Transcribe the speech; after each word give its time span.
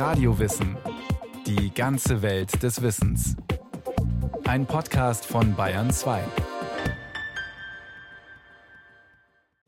Radiowissen. 0.00 0.78
Die 1.46 1.74
ganze 1.74 2.22
Welt 2.22 2.62
des 2.62 2.80
Wissens. 2.80 3.36
Ein 4.44 4.64
Podcast 4.64 5.26
von 5.26 5.54
Bayern 5.54 5.90
2. 5.90 6.24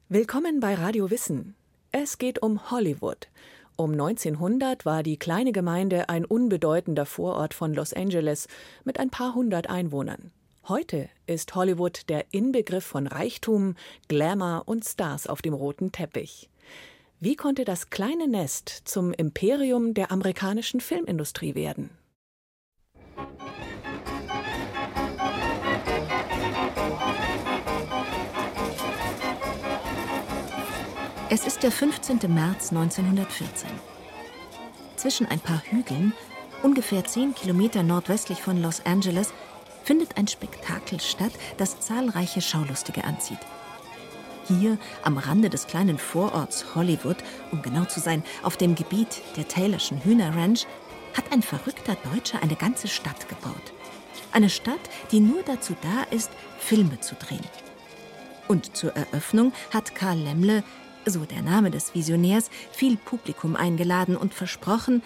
Willkommen 0.09 0.59
bei 0.59 0.73
Radio 0.73 1.11
Wissen. 1.11 1.55
Es 1.91 2.17
geht 2.17 2.41
um 2.41 2.71
Hollywood. 2.71 3.29
Um 3.77 3.93
1900 3.93 4.87
war 4.87 5.03
die 5.03 5.19
kleine 5.19 5.53
Gemeinde 5.53 6.09
ein 6.09 6.25
unbedeutender 6.25 7.05
Vorort 7.05 7.53
von 7.53 7.75
Los 7.75 7.93
Angeles 7.93 8.49
mit 8.85 8.99
ein 8.99 9.11
paar 9.11 9.35
hundert 9.35 9.69
Einwohnern. 9.69 10.33
Heute 10.67 11.11
ist 11.27 11.55
Hollywood 11.55 12.09
der 12.09 12.25
Inbegriff 12.33 12.87
von 12.87 13.07
Reichtum, 13.07 13.75
Glamour 14.09 14.63
und 14.65 14.87
Stars 14.87 15.27
auf 15.27 15.43
dem 15.43 15.53
roten 15.53 15.93
Teppich. 15.93 16.49
Wie 17.25 17.37
konnte 17.37 17.65
das 17.65 17.89
kleine 17.89 18.27
Nest 18.27 18.69
zum 18.85 19.13
Imperium 19.13 19.95
der 19.95 20.11
amerikanischen 20.11 20.81
Filmindustrie 20.81 21.55
werden? 21.55 21.91
Es 31.31 31.47
ist 31.47 31.63
der 31.63 31.71
15. 31.71 32.19
März 32.27 32.71
1914. 32.71 33.71
Zwischen 34.97 35.27
ein 35.27 35.39
paar 35.39 35.63
Hügeln, 35.63 36.13
ungefähr 36.65 37.05
10 37.05 37.37
Kilometer 37.37 37.85
nordwestlich 37.85 38.43
von 38.43 38.61
Los 38.61 38.85
Angeles, 38.85 39.33
findet 39.85 40.17
ein 40.17 40.27
Spektakel 40.27 40.99
statt, 40.99 41.33
das 41.57 41.79
zahlreiche 41.79 42.41
Schaulustige 42.41 43.05
anzieht. 43.05 43.39
Hier 44.49 44.79
am 45.03 45.19
Rande 45.19 45.51
des 45.51 45.67
kleinen 45.67 45.99
Vororts 45.99 46.75
Hollywood, 46.75 47.19
um 47.53 47.63
genau 47.63 47.85
zu 47.85 48.01
sein, 48.01 48.25
auf 48.43 48.57
dem 48.57 48.75
Gebiet 48.75 49.23
der 49.37 49.47
Taylorschen 49.47 50.03
Hühnerranch, 50.05 50.67
hat 51.15 51.31
ein 51.31 51.43
verrückter 51.43 51.97
Deutscher 52.13 52.43
eine 52.43 52.57
ganze 52.57 52.89
Stadt 52.89 53.29
gebaut. 53.29 53.73
Eine 54.33 54.51
Stadt, 54.51 54.81
die 55.11 55.21
nur 55.21 55.43
dazu 55.43 55.77
da 55.83 56.15
ist, 56.15 56.31
Filme 56.59 56.99
zu 57.01 57.15
drehen. 57.15 57.47
Und 58.49 58.77
zur 58.77 58.97
Eröffnung 58.97 59.53
hat 59.73 59.95
Karl 59.95 60.19
Lemmle, 60.19 60.65
so 61.07 61.25
der 61.25 61.43
Name 61.43 61.71
des 61.71 61.95
Visionärs, 61.95 62.51
viel 62.73 62.97
Publikum 62.97 63.57
eingeladen 63.57 64.17
und 64.17 64.35
versprochen, 64.35 65.03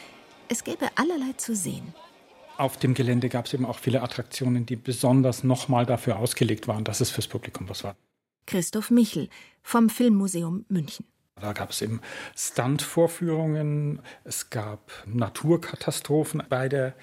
es 0.48 0.64
gäbe 0.64 0.88
allerlei 0.94 1.32
zu 1.36 1.54
sehen. 1.54 1.94
Auf 2.56 2.78
dem 2.78 2.94
Gelände 2.94 3.28
gab 3.28 3.46
es 3.46 3.54
eben 3.54 3.66
auch 3.66 3.78
viele 3.78 4.02
Attraktionen, 4.02 4.64
die 4.64 4.76
besonders 4.76 5.44
nochmal 5.44 5.84
dafür 5.84 6.18
ausgelegt 6.18 6.68
waren, 6.68 6.84
dass 6.84 7.00
es 7.00 7.10
fürs 7.10 7.28
Publikum 7.28 7.68
was 7.68 7.84
war. 7.84 7.96
Christoph 8.46 8.90
Michel 8.90 9.28
vom 9.62 9.90
Filmmuseum 9.90 10.64
München. 10.68 11.06
Da 11.38 11.52
gab 11.52 11.70
es 11.70 11.82
eben 11.82 12.00
Stunt-Vorführungen, 12.34 14.00
es 14.24 14.48
gab 14.48 14.90
Naturkatastrophen. 15.04 16.42
Bei 16.48 16.68
der 16.68 16.94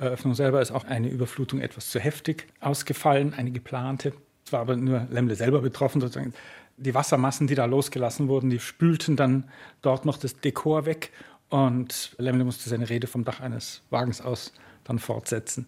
Eröffnung 0.00 0.34
selber 0.34 0.60
ist 0.60 0.72
auch 0.72 0.84
eine 0.84 1.08
Überflutung 1.08 1.60
etwas 1.60 1.90
zu 1.90 2.00
heftig 2.00 2.48
ausgefallen, 2.60 3.34
eine 3.34 3.52
geplante. 3.52 4.14
Es 4.44 4.52
war 4.52 4.60
aber 4.60 4.76
nur 4.76 5.06
Lemle 5.10 5.36
selber 5.36 5.60
betroffen. 5.60 6.00
Sozusagen. 6.00 6.34
Die 6.76 6.94
Wassermassen, 6.94 7.46
die 7.46 7.54
da 7.54 7.66
losgelassen 7.66 8.26
wurden, 8.26 8.50
die 8.50 8.58
spülten 8.58 9.14
dann 9.14 9.48
dort 9.80 10.04
noch 10.04 10.16
das 10.16 10.40
Dekor 10.40 10.86
weg 10.86 11.12
und 11.48 12.16
Lemle 12.18 12.44
musste 12.44 12.68
seine 12.68 12.88
Rede 12.88 13.06
vom 13.06 13.24
Dach 13.24 13.40
eines 13.40 13.82
Wagens 13.90 14.20
aus 14.20 14.52
dann 14.84 14.98
fortsetzen. 14.98 15.66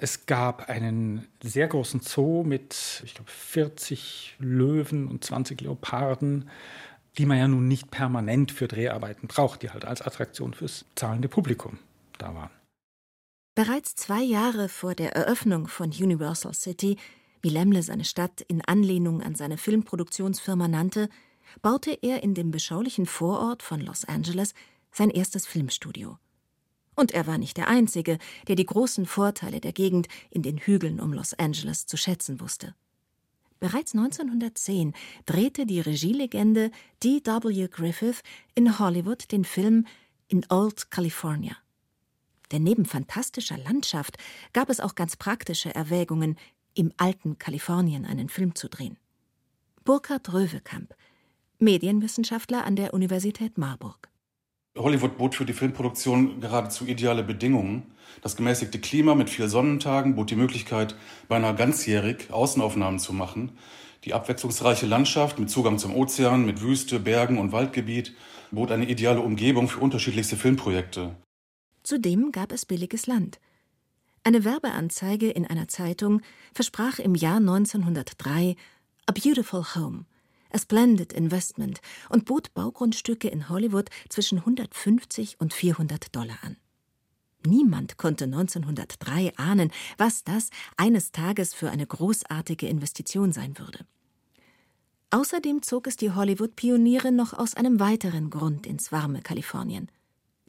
Es 0.00 0.26
gab 0.26 0.68
einen 0.68 1.26
sehr 1.42 1.68
großen 1.68 2.00
Zoo 2.00 2.42
mit, 2.42 3.02
ich 3.04 3.14
glaube, 3.14 3.30
40 3.30 4.36
Löwen 4.38 5.08
und 5.08 5.24
20 5.24 5.60
Leoparden, 5.60 6.50
die 7.18 7.26
man 7.26 7.38
ja 7.38 7.48
nun 7.48 7.66
nicht 7.66 7.90
permanent 7.90 8.52
für 8.52 8.68
Dreharbeiten 8.68 9.26
braucht, 9.26 9.62
die 9.62 9.70
halt 9.70 9.84
als 9.84 10.02
Attraktion 10.02 10.54
fürs 10.54 10.84
zahlende 10.94 11.28
Publikum 11.28 11.78
da 12.18 12.34
waren. 12.34 12.50
Bereits 13.54 13.94
zwei 13.94 14.22
Jahre 14.22 14.68
vor 14.68 14.94
der 14.94 15.16
Eröffnung 15.16 15.66
von 15.66 15.88
Universal 15.88 16.52
City, 16.52 16.98
wie 17.40 17.48
Lemle 17.48 17.82
seine 17.82 18.04
Stadt 18.04 18.42
in 18.42 18.60
Anlehnung 18.60 19.22
an 19.22 19.34
seine 19.34 19.56
Filmproduktionsfirma 19.56 20.68
nannte, 20.68 21.08
baute 21.62 21.98
er 22.02 22.22
in 22.22 22.34
dem 22.34 22.50
beschaulichen 22.50 23.06
Vorort 23.06 23.62
von 23.62 23.80
Los 23.80 24.04
Angeles 24.04 24.52
sein 24.92 25.10
erstes 25.10 25.46
Filmstudio. 25.46 26.18
Und 26.96 27.12
er 27.12 27.26
war 27.26 27.38
nicht 27.38 27.58
der 27.58 27.68
Einzige, 27.68 28.18
der 28.48 28.56
die 28.56 28.66
großen 28.66 29.06
Vorteile 29.06 29.60
der 29.60 29.72
Gegend 29.72 30.08
in 30.30 30.42
den 30.42 30.58
Hügeln 30.58 30.98
um 30.98 31.12
Los 31.12 31.34
Angeles 31.34 31.86
zu 31.86 31.96
schätzen 31.96 32.40
wusste. 32.40 32.74
Bereits 33.60 33.94
1910 33.94 34.94
drehte 35.24 35.66
die 35.66 35.80
Regielegende 35.80 36.70
D.W. 37.02 37.68
Griffith 37.68 38.22
in 38.54 38.78
Hollywood 38.78 39.30
den 39.30 39.44
Film 39.44 39.86
In 40.28 40.44
Old 40.48 40.90
California. 40.90 41.56
Denn 42.50 42.62
neben 42.62 42.84
fantastischer 42.84 43.58
Landschaft 43.58 44.18
gab 44.52 44.70
es 44.70 44.80
auch 44.80 44.94
ganz 44.94 45.16
praktische 45.16 45.74
Erwägungen, 45.74 46.36
im 46.74 46.92
alten 46.98 47.38
Kalifornien 47.38 48.04
einen 48.04 48.28
Film 48.28 48.54
zu 48.54 48.68
drehen. 48.68 48.98
Burkhard 49.84 50.32
Röwekamp, 50.32 50.94
Medienwissenschaftler 51.58 52.64
an 52.64 52.76
der 52.76 52.92
Universität 52.92 53.56
Marburg. 53.56 54.10
Hollywood 54.76 55.18
bot 55.18 55.34
für 55.34 55.44
die 55.44 55.52
Filmproduktion 55.52 56.40
geradezu 56.40 56.86
ideale 56.86 57.22
Bedingungen. 57.22 57.94
Das 58.22 58.36
gemäßigte 58.36 58.78
Klima 58.78 59.14
mit 59.14 59.30
vier 59.30 59.48
Sonnentagen 59.48 60.14
bot 60.14 60.30
die 60.30 60.36
Möglichkeit, 60.36 60.94
beinahe 61.28 61.54
ganzjährig 61.54 62.30
Außenaufnahmen 62.30 62.98
zu 62.98 63.12
machen. 63.12 63.52
Die 64.04 64.14
abwechslungsreiche 64.14 64.86
Landschaft 64.86 65.38
mit 65.38 65.50
Zugang 65.50 65.78
zum 65.78 65.94
Ozean, 65.94 66.46
mit 66.46 66.62
Wüste, 66.62 67.00
Bergen 67.00 67.38
und 67.38 67.52
Waldgebiet 67.52 68.14
bot 68.50 68.70
eine 68.70 68.88
ideale 68.88 69.20
Umgebung 69.20 69.68
für 69.68 69.80
unterschiedlichste 69.80 70.36
Filmprojekte. 70.36 71.16
Zudem 71.82 72.32
gab 72.32 72.52
es 72.52 72.66
billiges 72.66 73.06
Land. 73.06 73.40
Eine 74.24 74.44
Werbeanzeige 74.44 75.30
in 75.30 75.46
einer 75.46 75.68
Zeitung 75.68 76.20
versprach 76.52 76.98
im 76.98 77.14
Jahr 77.14 77.36
1903 77.36 78.56
A 79.06 79.12
Beautiful 79.12 79.64
Home– 79.74 80.04
a 80.52 80.58
splendid 80.58 81.12
investment 81.12 81.80
und 82.08 82.24
bot 82.24 82.54
Baugrundstücke 82.54 83.28
in 83.28 83.48
Hollywood 83.48 83.90
zwischen 84.08 84.38
150 84.38 85.40
und 85.40 85.52
400 85.52 86.14
Dollar 86.14 86.38
an. 86.42 86.56
Niemand 87.46 87.96
konnte 87.96 88.24
1903 88.24 89.36
ahnen, 89.36 89.70
was 89.98 90.24
das 90.24 90.50
eines 90.76 91.12
Tages 91.12 91.54
für 91.54 91.70
eine 91.70 91.86
großartige 91.86 92.66
Investition 92.66 93.32
sein 93.32 93.58
würde. 93.58 93.86
Außerdem 95.10 95.62
zog 95.62 95.86
es 95.86 95.96
die 95.96 96.10
Hollywood-Pioniere 96.10 97.12
noch 97.12 97.32
aus 97.32 97.54
einem 97.54 97.78
weiteren 97.78 98.30
Grund 98.30 98.66
ins 98.66 98.90
warme 98.90 99.22
Kalifornien: 99.22 99.90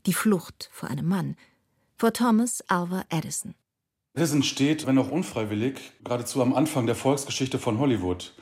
die 0.05 0.13
Flucht 0.13 0.69
vor 0.71 0.89
einem 0.89 1.07
Mann, 1.07 1.35
vor 1.95 2.11
Thomas 2.13 2.63
Alva 2.67 3.05
Edison. 3.09 3.53
Edison 4.15 4.41
steht, 4.41 4.87
wenn 4.87 4.97
auch 4.97 5.11
unfreiwillig, 5.11 5.79
geradezu 6.03 6.41
am 6.41 6.55
Anfang 6.55 6.87
der 6.87 6.95
Volksgeschichte 6.95 7.59
von 7.59 7.77
Hollywood. 7.77 8.33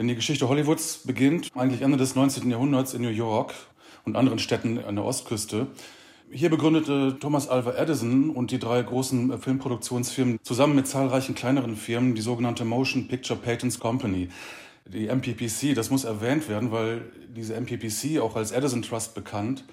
Denn 0.00 0.08
die 0.08 0.14
Geschichte 0.14 0.48
Hollywoods 0.48 1.02
beginnt 1.04 1.50
eigentlich 1.54 1.82
Ende 1.82 1.98
des 1.98 2.14
19. 2.14 2.50
Jahrhunderts 2.50 2.94
in 2.94 3.02
New 3.02 3.10
York 3.10 3.52
und 4.06 4.16
anderen 4.16 4.38
Städten 4.38 4.82
an 4.82 4.96
der 4.96 5.04
Ostküste. 5.04 5.66
Hier 6.32 6.48
begründete 6.48 7.18
Thomas 7.20 7.50
Alva 7.50 7.74
Edison 7.74 8.30
und 8.30 8.50
die 8.50 8.58
drei 8.58 8.80
großen 8.80 9.38
Filmproduktionsfirmen 9.38 10.38
zusammen 10.42 10.74
mit 10.74 10.86
zahlreichen 10.86 11.34
kleineren 11.34 11.76
Firmen 11.76 12.14
die 12.14 12.22
sogenannte 12.22 12.64
Motion 12.64 13.08
Picture 13.08 13.38
Patents 13.38 13.78
Company. 13.78 14.30
Die 14.86 15.06
MPPC, 15.06 15.74
das 15.74 15.90
muss 15.90 16.04
erwähnt 16.04 16.48
werden, 16.48 16.72
weil 16.72 17.02
diese 17.36 17.52
MPPC, 17.60 18.20
auch 18.22 18.36
als 18.36 18.52
Edison 18.52 18.80
Trust 18.80 19.14
bekannt, 19.14 19.66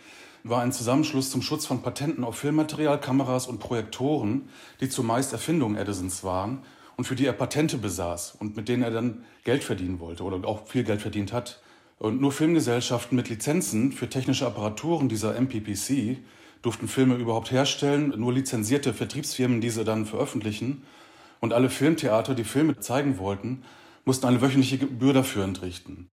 war 0.44 0.62
ein 0.62 0.74
Zusammenschluss 0.74 1.32
zum 1.32 1.42
Schutz 1.42 1.66
von 1.66 1.82
Patenten 1.82 2.26
auf 2.26 2.36
Filmmaterial, 2.36 3.00
Kameras 3.00 3.48
und 3.48 3.60
Projektoren, 3.60 4.50
die 4.82 4.90
zumeist 4.90 5.32
Erfindungen 5.32 5.78
Edisons 5.78 6.26
waren 6.26 6.64
und 6.98 7.06
für 7.06 7.16
die 7.16 7.26
er 7.26 7.34
Patente 7.34 7.78
besaß 7.78 8.36
und 8.40 8.58
mit 8.58 8.68
denen 8.68 8.84
er 8.84 8.92
dann 8.92 9.24
Geld 9.44 9.64
verdienen 9.64 10.00
wollte 10.00 10.24
oder 10.24 10.46
auch 10.48 10.68
viel 10.68 10.84
Geld 10.84 11.02
verdient 11.02 11.32
hat. 11.32 11.62
Und 12.00 12.20
nur 12.20 12.32
Filmgesellschaften 12.32 13.16
mit 13.16 13.30
Lizenzen 13.30 13.92
für 13.92 14.10
technische 14.10 14.46
Apparaturen 14.46 15.08
dieser 15.08 15.36
MPPC 15.36 16.18
durften 16.62 16.88
Filme 16.88 17.16
überhaupt 17.16 17.52
herstellen, 17.52 18.14
nur 18.18 18.34
lizenzierte 18.34 18.94
Vertriebsfirmen 18.94 19.62
diese 19.62 19.86
dann 19.86 20.06
veröffentlichen. 20.06 20.84
Und 21.40 21.54
alle 21.54 21.70
Filmtheater, 21.70 22.36
die 22.36 22.44
Filme 22.44 22.80
zeigen 22.80 23.20
wollten, 23.20 23.64
mussten 24.06 24.26
eine 24.26 24.42
wöchentliche 24.42 24.80
Gebühr 24.80 25.14
dafür 25.14 25.44
entrichten. 25.44 26.10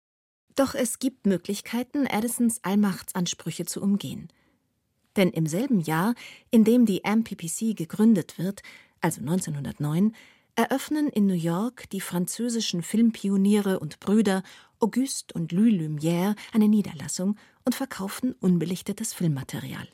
Doch 0.56 0.74
es 0.74 0.98
gibt 0.98 1.26
Möglichkeiten, 1.26 2.06
Edisons 2.06 2.60
Allmachtsansprüche 2.64 3.66
zu 3.66 3.82
umgehen. 3.82 4.28
Denn 5.16 5.30
im 5.30 5.46
selben 5.46 5.80
Jahr, 5.80 6.14
in 6.50 6.64
dem 6.64 6.86
die 6.86 7.02
MPPC 7.04 7.76
gegründet 7.76 8.38
wird, 8.38 8.62
also 9.00 9.20
1909, 9.20 10.14
eröffnen 10.56 11.08
in 11.08 11.26
New 11.26 11.34
York 11.34 11.88
die 11.90 12.00
französischen 12.00 12.82
Filmpioniere 12.82 13.80
und 13.80 14.00
Brüder 14.00 14.42
Auguste 14.78 15.34
und 15.34 15.52
Louis 15.52 15.74
Lumière 15.74 16.34
eine 16.52 16.68
Niederlassung 16.68 17.36
und 17.64 17.74
verkaufen 17.74 18.34
unbelichtetes 18.40 19.12
Filmmaterial. 19.12 19.86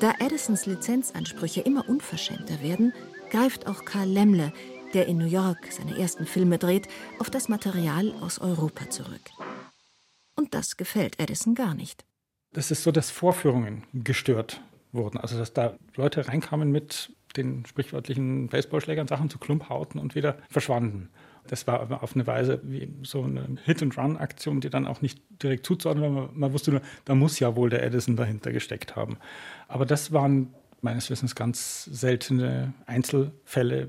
Da 0.00 0.14
Edisons 0.18 0.66
Lizenzansprüche 0.66 1.60
immer 1.60 1.88
unverschämter 1.88 2.60
werden, 2.60 2.92
greift 3.30 3.68
auch 3.68 3.84
Karl 3.84 4.08
Lemmle, 4.08 4.52
der 4.94 5.06
in 5.06 5.18
New 5.18 5.26
York 5.26 5.70
seine 5.70 5.98
ersten 5.98 6.26
Filme 6.26 6.58
dreht, 6.58 6.88
auf 7.18 7.30
das 7.30 7.48
Material 7.48 8.12
aus 8.20 8.38
Europa 8.38 8.90
zurück. 8.90 9.30
Und 10.36 10.54
das 10.54 10.76
gefällt 10.76 11.20
Edison 11.20 11.54
gar 11.54 11.74
nicht. 11.74 12.04
Das 12.52 12.70
ist 12.70 12.82
so, 12.82 12.92
dass 12.92 13.10
Vorführungen 13.10 13.84
gestört 13.92 14.60
wurden. 14.92 15.18
Also, 15.18 15.38
dass 15.38 15.52
da 15.52 15.78
Leute 15.96 16.28
reinkamen 16.28 16.70
mit 16.70 17.12
den 17.36 17.64
sprichwörtlichen 17.64 18.48
Baseballschlägern, 18.48 19.08
Sachen 19.08 19.30
zu 19.30 19.38
Klumphauten 19.38 20.00
und 20.00 20.14
wieder 20.14 20.36
verschwanden. 20.50 21.08
Das 21.46 21.66
war 21.66 21.80
aber 21.80 22.02
auf 22.02 22.14
eine 22.14 22.26
Weise 22.26 22.60
wie 22.62 22.92
so 23.02 23.22
eine 23.22 23.56
Hit-and-Run-Aktion, 23.64 24.60
die 24.60 24.70
dann 24.70 24.86
auch 24.86 25.00
nicht 25.00 25.20
direkt 25.42 25.66
zuzuordnen 25.66 26.04
war. 26.04 26.22
Man, 26.22 26.38
man 26.38 26.52
wusste 26.52 26.70
nur, 26.70 26.82
da 27.04 27.14
muss 27.14 27.38
ja 27.40 27.56
wohl 27.56 27.70
der 27.70 27.82
Edison 27.82 28.16
dahinter 28.16 28.52
gesteckt 28.52 28.94
haben. 28.94 29.16
Aber 29.66 29.86
das 29.86 30.12
waren 30.12 30.54
meines 30.82 31.10
Wissens 31.10 31.34
ganz 31.34 31.84
seltene 31.84 32.74
Einzelfälle. 32.86 33.88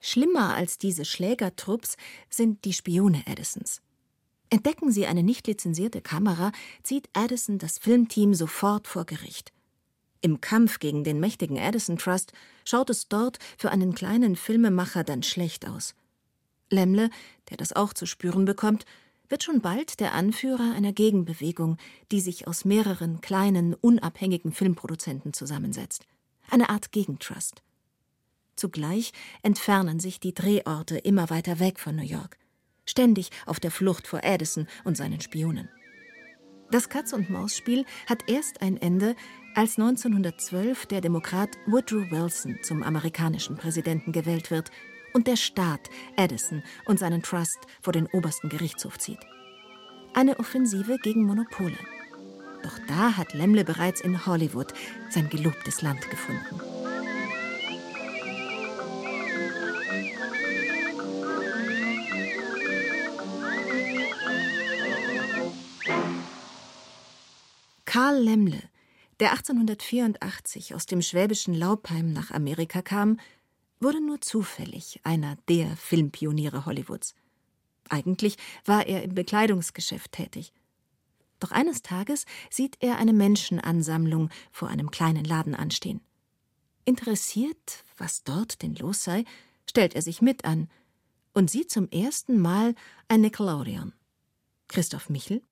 Schlimmer 0.00 0.54
als 0.54 0.78
diese 0.78 1.04
Schlägertrupps 1.04 1.96
sind 2.30 2.64
die 2.64 2.72
Spione 2.72 3.22
Edisons. 3.26 3.82
Entdecken 4.50 4.92
sie 4.92 5.06
eine 5.06 5.22
nicht 5.22 5.46
lizenzierte 5.46 6.00
Kamera, 6.00 6.52
zieht 6.82 7.08
Edison 7.12 7.58
das 7.58 7.78
Filmteam 7.78 8.34
sofort 8.34 8.86
vor 8.86 9.04
Gericht. 9.04 9.52
Im 10.20 10.40
Kampf 10.40 10.78
gegen 10.78 11.04
den 11.04 11.20
mächtigen 11.20 11.56
Edison 11.56 11.98
Trust 11.98 12.32
schaut 12.64 12.90
es 12.90 13.08
dort 13.08 13.38
für 13.56 13.70
einen 13.70 13.94
kleinen 13.94 14.36
Filmemacher 14.36 15.04
dann 15.04 15.22
schlecht 15.22 15.68
aus. 15.68 15.94
Lemle, 16.70 17.10
der 17.50 17.56
das 17.56 17.72
auch 17.72 17.92
zu 17.92 18.06
spüren 18.06 18.44
bekommt, 18.44 18.84
wird 19.28 19.44
schon 19.44 19.60
bald 19.60 20.00
der 20.00 20.14
Anführer 20.14 20.72
einer 20.74 20.92
Gegenbewegung, 20.92 21.76
die 22.10 22.20
sich 22.20 22.48
aus 22.48 22.64
mehreren 22.64 23.20
kleinen, 23.20 23.74
unabhängigen 23.74 24.52
Filmproduzenten 24.52 25.34
zusammensetzt. 25.34 26.04
Eine 26.50 26.70
Art 26.70 26.92
Gegentrust. 26.92 27.62
Zugleich 28.58 29.12
entfernen 29.42 30.00
sich 30.00 30.20
die 30.20 30.34
Drehorte 30.34 30.98
immer 30.98 31.30
weiter 31.30 31.60
weg 31.60 31.78
von 31.78 31.96
New 31.96 32.02
York 32.02 32.38
ständig 32.88 33.30
auf 33.46 33.60
der 33.60 33.70
Flucht 33.70 34.06
vor 34.06 34.20
Addison 34.24 34.66
und 34.84 34.96
seinen 34.96 35.20
Spionen. 35.20 35.68
Das 36.70 36.88
Katz-und-Maus-Spiel 36.88 37.84
hat 38.06 38.28
erst 38.28 38.60
ein 38.60 38.76
Ende, 38.76 39.16
als 39.54 39.78
1912 39.78 40.86
der 40.86 41.00
Demokrat 41.00 41.56
Woodrow 41.66 42.10
Wilson 42.10 42.58
zum 42.62 42.82
amerikanischen 42.82 43.56
Präsidenten 43.56 44.12
gewählt 44.12 44.50
wird 44.50 44.70
und 45.14 45.26
der 45.26 45.36
Staat 45.36 45.88
Addison 46.16 46.62
und 46.84 46.98
seinen 46.98 47.22
Trust 47.22 47.58
vor 47.80 47.92
den 47.92 48.06
obersten 48.06 48.50
Gerichtshof 48.50 48.98
zieht. 48.98 49.20
Eine 50.14 50.38
Offensive 50.38 50.98
gegen 50.98 51.24
Monopole. 51.24 51.78
Doch 52.62 52.78
da 52.86 53.16
hat 53.16 53.32
Lemle 53.32 53.64
bereits 53.64 54.00
in 54.00 54.26
Hollywood 54.26 54.74
sein 55.10 55.30
gelobtes 55.30 55.80
Land 55.80 56.10
gefunden. 56.10 56.77
Karl 67.98 68.22
Lemmle, 68.22 68.62
der 69.18 69.32
1884 69.32 70.72
aus 70.76 70.86
dem 70.86 71.02
schwäbischen 71.02 71.52
Laubheim 71.52 72.12
nach 72.12 72.30
Amerika 72.30 72.80
kam, 72.80 73.18
wurde 73.80 74.00
nur 74.00 74.20
zufällig 74.20 75.00
einer 75.02 75.34
der 75.48 75.76
Filmpioniere 75.76 76.64
Hollywoods. 76.64 77.16
Eigentlich 77.88 78.36
war 78.64 78.86
er 78.86 79.02
im 79.02 79.16
Bekleidungsgeschäft 79.16 80.12
tätig. 80.12 80.52
Doch 81.40 81.50
eines 81.50 81.82
Tages 81.82 82.24
sieht 82.50 82.76
er 82.78 82.98
eine 82.98 83.12
Menschenansammlung 83.12 84.30
vor 84.52 84.68
einem 84.68 84.92
kleinen 84.92 85.24
Laden 85.24 85.56
anstehen. 85.56 86.00
Interessiert, 86.84 87.84
was 87.96 88.22
dort 88.22 88.62
denn 88.62 88.76
los 88.76 89.02
sei, 89.02 89.24
stellt 89.68 89.96
er 89.96 90.02
sich 90.02 90.22
mit 90.22 90.44
an 90.44 90.70
und 91.34 91.50
sieht 91.50 91.72
zum 91.72 91.90
ersten 91.90 92.40
Mal 92.40 92.76
ein 93.08 93.22
Nickelodeon. 93.22 93.92
Christoph 94.68 95.08
Michel 95.08 95.42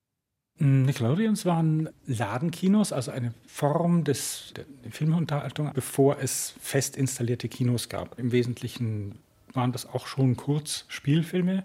Nickelodeons 0.59 1.45
waren 1.45 1.91
Ladenkinos, 2.07 2.93
also 2.93 3.11
eine 3.11 3.35
Form 3.47 4.05
des, 4.05 4.55
der 4.57 4.65
Filmunterhaltung, 4.91 5.71
bevor 5.75 6.19
es 6.19 6.55
fest 6.61 6.97
installierte 6.97 7.49
Kinos 7.49 7.89
gab. 7.89 8.19
Im 8.19 8.33
Wesentlichen 8.33 9.19
waren 9.53 9.73
das 9.73 9.87
auch 9.87 10.07
schon 10.07 10.37
Kurzspielfilme 10.37 11.65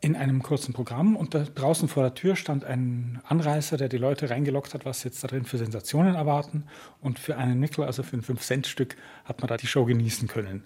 in 0.00 0.16
einem 0.16 0.42
kurzen 0.42 0.72
Programm. 0.74 1.16
Und 1.16 1.34
da 1.34 1.44
draußen 1.44 1.88
vor 1.88 2.02
der 2.02 2.14
Tür 2.14 2.36
stand 2.36 2.64
ein 2.64 3.20
Anreißer, 3.24 3.76
der 3.76 3.88
die 3.88 3.98
Leute 3.98 4.30
reingelockt 4.30 4.74
hat, 4.74 4.84
was 4.84 5.04
jetzt 5.04 5.22
da 5.22 5.28
drin 5.28 5.44
für 5.44 5.58
Sensationen 5.58 6.14
erwarten. 6.14 6.64
Und 7.00 7.18
für 7.18 7.36
einen 7.36 7.60
Nickel, 7.60 7.84
also 7.84 8.02
für 8.02 8.16
ein 8.16 8.22
5-Cent-Stück, 8.22 8.96
hat 9.24 9.40
man 9.40 9.48
da 9.48 9.56
die 9.56 9.66
Show 9.66 9.84
genießen 9.84 10.28
können. 10.28 10.64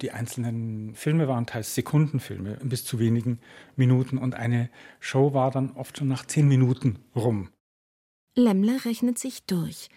Die 0.00 0.12
einzelnen 0.12 0.94
Filme 0.94 1.28
waren 1.28 1.46
teils 1.46 1.74
Sekundenfilme 1.74 2.56
bis 2.62 2.84
zu 2.84 2.98
wenigen 2.98 3.38
Minuten 3.76 4.16
und 4.16 4.34
eine 4.34 4.70
Show 4.98 5.34
war 5.34 5.50
dann 5.50 5.72
oft 5.72 5.98
schon 5.98 6.08
nach 6.08 6.24
zehn 6.24 6.48
Minuten 6.48 6.98
rum. 7.14 7.50
Lemmler 8.34 8.84
rechnet 8.84 9.18
sich 9.18 9.44
durch. 9.44 9.88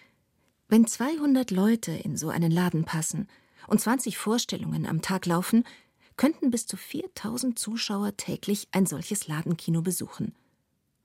Wenn 0.68 0.86
200 0.86 1.50
Leute 1.50 1.92
in 1.92 2.16
so 2.16 2.28
einen 2.28 2.50
Laden 2.50 2.84
passen 2.84 3.28
und 3.66 3.80
20 3.80 4.18
Vorstellungen 4.18 4.86
am 4.86 5.00
Tag 5.00 5.24
laufen, 5.24 5.64
könnten 6.16 6.50
bis 6.50 6.66
zu 6.66 6.76
4000 6.76 7.58
Zuschauer 7.58 8.16
täglich 8.16 8.68
ein 8.72 8.86
solches 8.86 9.26
Ladenkino 9.26 9.82
besuchen. 9.82 10.34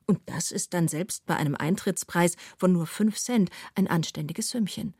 Und 0.05 0.19
das 0.25 0.51
ist 0.51 0.73
dann 0.73 0.87
selbst 0.87 1.25
bei 1.25 1.35
einem 1.35 1.55
Eintrittspreis 1.55 2.35
von 2.57 2.73
nur 2.73 2.87
5 2.87 3.15
Cent 3.17 3.49
ein 3.75 3.87
anständiges 3.87 4.49
Sümmchen. 4.49 4.93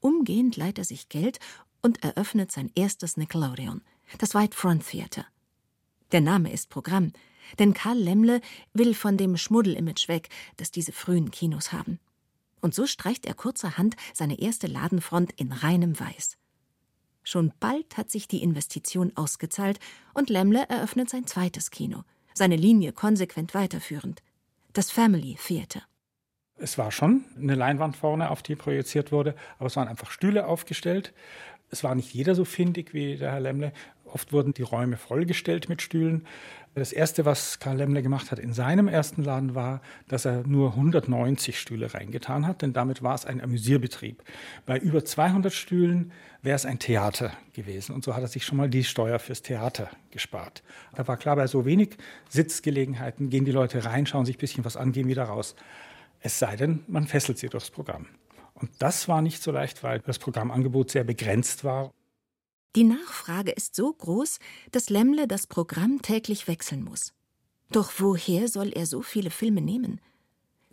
Umgehend 0.00 0.56
leiht 0.56 0.78
er 0.78 0.84
sich 0.84 1.08
Geld 1.08 1.38
und 1.82 2.02
eröffnet 2.02 2.50
sein 2.50 2.70
erstes 2.74 3.16
Nickelodeon, 3.16 3.82
das 4.18 4.34
White 4.34 4.56
Front 4.56 4.88
Theater. 4.88 5.26
Der 6.12 6.20
Name 6.20 6.52
ist 6.52 6.70
Programm, 6.70 7.12
denn 7.58 7.74
Karl 7.74 7.98
Lemmle 7.98 8.40
will 8.72 8.94
von 8.94 9.16
dem 9.16 9.36
Schmuddel-Image 9.36 10.08
weg, 10.08 10.28
das 10.56 10.70
diese 10.70 10.92
frühen 10.92 11.30
Kinos 11.30 11.72
haben. 11.72 11.98
Und 12.60 12.74
so 12.74 12.86
streicht 12.86 13.26
er 13.26 13.34
kurzerhand 13.34 13.96
seine 14.14 14.38
erste 14.38 14.68
Ladenfront 14.68 15.32
in 15.32 15.52
reinem 15.52 15.98
Weiß. 15.98 16.38
Schon 17.24 17.52
bald 17.60 17.96
hat 17.96 18.10
sich 18.10 18.28
die 18.28 18.42
Investition 18.42 19.12
ausgezahlt 19.16 19.80
und 20.14 20.30
Lemmle 20.30 20.68
eröffnet 20.68 21.10
sein 21.10 21.26
zweites 21.26 21.70
Kino, 21.70 22.04
seine 22.34 22.56
Linie 22.56 22.92
konsequent 22.92 23.54
weiterführend, 23.54 24.22
das 24.72 24.90
Family 24.90 25.36
Theater. 25.44 25.82
Es 26.56 26.78
war 26.78 26.92
schon 26.92 27.24
eine 27.36 27.54
Leinwand 27.54 27.96
vorne, 27.96 28.30
auf 28.30 28.42
die 28.42 28.54
projiziert 28.54 29.10
wurde, 29.10 29.34
aber 29.58 29.66
es 29.66 29.76
waren 29.76 29.88
einfach 29.88 30.10
Stühle 30.10 30.46
aufgestellt 30.46 31.12
es 31.72 31.82
war 31.82 31.94
nicht 31.94 32.12
jeder 32.12 32.34
so 32.34 32.44
findig 32.44 32.92
wie 32.94 33.16
der 33.16 33.32
Herr 33.32 33.40
Lemmle. 33.40 33.72
Oft 34.04 34.32
wurden 34.32 34.52
die 34.52 34.62
Räume 34.62 34.98
vollgestellt 34.98 35.70
mit 35.70 35.80
Stühlen. 35.80 36.26
Das 36.74 36.92
Erste, 36.92 37.24
was 37.24 37.60
Karl 37.60 37.78
Lemmle 37.78 38.02
gemacht 38.02 38.30
hat 38.30 38.38
in 38.38 38.52
seinem 38.52 38.88
ersten 38.88 39.24
Laden, 39.24 39.54
war, 39.54 39.80
dass 40.06 40.26
er 40.26 40.46
nur 40.46 40.72
190 40.72 41.58
Stühle 41.58 41.92
reingetan 41.94 42.46
hat, 42.46 42.60
denn 42.60 42.74
damit 42.74 43.02
war 43.02 43.14
es 43.14 43.24
ein 43.24 43.40
Amüsierbetrieb. 43.40 44.22
Bei 44.66 44.78
über 44.78 45.02
200 45.04 45.52
Stühlen 45.52 46.12
wäre 46.42 46.56
es 46.56 46.66
ein 46.66 46.78
Theater 46.78 47.32
gewesen. 47.54 47.94
Und 47.94 48.04
so 48.04 48.14
hat 48.14 48.22
er 48.22 48.28
sich 48.28 48.44
schon 48.44 48.58
mal 48.58 48.68
die 48.68 48.84
Steuer 48.84 49.18
fürs 49.18 49.40
Theater 49.40 49.88
gespart. 50.10 50.62
Da 50.94 51.08
war 51.08 51.16
klar, 51.16 51.36
bei 51.36 51.46
so 51.46 51.64
wenig 51.64 51.96
Sitzgelegenheiten 52.28 53.30
gehen 53.30 53.46
die 53.46 53.52
Leute 53.52 53.84
rein, 53.86 54.04
schauen 54.04 54.26
sich 54.26 54.36
ein 54.36 54.40
bisschen 54.40 54.64
was 54.66 54.76
an, 54.76 54.92
gehen 54.92 55.08
wieder 55.08 55.24
raus. 55.24 55.54
Es 56.20 56.38
sei 56.38 56.56
denn, 56.56 56.84
man 56.86 57.06
fesselt 57.06 57.38
sie 57.38 57.48
durchs 57.48 57.70
Programm. 57.70 58.06
Und 58.62 58.70
das 58.78 59.08
war 59.08 59.22
nicht 59.22 59.42
so 59.42 59.50
leicht, 59.50 59.82
weil 59.82 59.98
das 60.00 60.20
Programmangebot 60.20 60.90
sehr 60.92 61.04
begrenzt 61.04 61.64
war. 61.64 61.92
Die 62.76 62.84
Nachfrage 62.84 63.50
ist 63.50 63.74
so 63.74 63.92
groß, 63.92 64.38
dass 64.70 64.88
Lemmle 64.88 65.26
das 65.26 65.46
Programm 65.46 66.00
täglich 66.00 66.48
wechseln 66.48 66.84
muss. 66.84 67.12
Doch 67.70 67.92
woher 67.98 68.48
soll 68.48 68.68
er 68.68 68.86
so 68.86 69.02
viele 69.02 69.30
Filme 69.30 69.60
nehmen? 69.60 70.00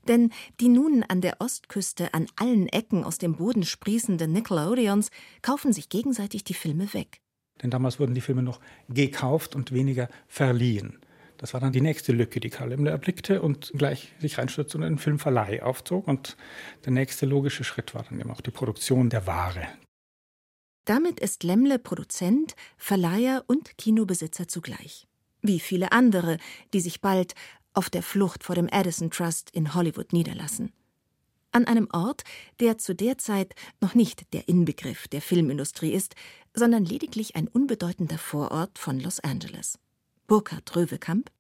Denn 0.08 0.32
die 0.60 0.70
nun 0.70 1.04
an 1.04 1.22
der 1.22 1.42
Ostküste 1.42 2.14
an 2.14 2.28
allen 2.36 2.68
Ecken 2.68 3.04
aus 3.04 3.18
dem 3.18 3.36
Boden 3.36 3.64
sprießenden 3.64 4.32
Nickelodeons 4.32 5.10
kaufen 5.42 5.74
sich 5.74 5.90
gegenseitig 5.90 6.44
die 6.44 6.54
Filme 6.54 6.94
weg. 6.94 7.22
Denn 7.62 7.72
damals 7.72 8.00
wurden 8.00 8.14
die 8.14 8.22
Filme 8.22 8.44
noch 8.44 8.62
gekauft 8.88 9.56
und 9.56 9.74
weniger 9.74 10.10
verliehen. 10.28 11.00
Das 11.40 11.54
war 11.54 11.62
dann 11.62 11.72
die 11.72 11.80
nächste 11.80 12.12
Lücke, 12.12 12.42
die 12.42 12.50
Karl 12.50 12.70
Lemle 12.70 12.92
erblickte 12.92 13.42
und 13.42 13.72
gleich 13.74 14.14
sich 14.20 14.38
reinstürzte 14.38 14.78
und 14.78 14.84
einen 14.84 14.98
Filmverleih 14.98 15.64
aufzog. 15.64 16.06
Und 16.06 16.36
der 16.84 16.92
nächste 16.92 17.26
logische 17.26 17.64
Schritt 17.64 17.96
war 17.96 18.04
dann 18.04 18.20
eben 18.20 18.30
auch 18.30 18.42
die 18.42 18.52
Produktion 18.52 19.10
der 19.10 19.26
Ware. 19.26 19.66
Damit 20.84 21.22
ist 21.22 21.44
Lemmle 21.44 21.80
Produzent, 21.80 22.56
Verleiher 22.76 23.46
und 23.48 23.78
Kinobesitzer 23.78 24.50
zugleich. 24.50 25.08
Wie 25.42 25.62
viele 25.62 25.94
andere, 25.94 26.40
die 26.74 26.82
sich 26.82 27.00
bald 27.00 27.36
auf 27.74 27.90
der 27.90 28.04
Flucht 28.04 28.44
vor 28.44 28.56
dem 28.56 28.68
Edison 28.68 29.10
Trust 29.10 29.50
in 29.52 29.74
Hollywood 29.74 30.12
niederlassen. 30.12 30.74
An 31.54 31.66
einem 31.66 31.88
Ort, 31.94 32.24
der 32.60 32.78
zu 32.78 32.94
der 32.94 33.18
Zeit 33.18 33.56
noch 33.80 33.96
nicht 33.96 34.34
der 34.34 34.50
Inbegriff 34.50 35.08
der 35.08 35.22
Filmindustrie 35.22 35.94
ist, 35.94 36.16
sondern 36.54 36.84
lediglich 36.84 37.38
ein 37.38 37.48
unbedeutender 37.48 38.18
Vorort 38.18 38.78
von 38.78 39.00
Los 39.00 39.22
Angeles. 39.22 39.80
Burkhard 40.30 40.76
Röwekamp. 40.76 41.32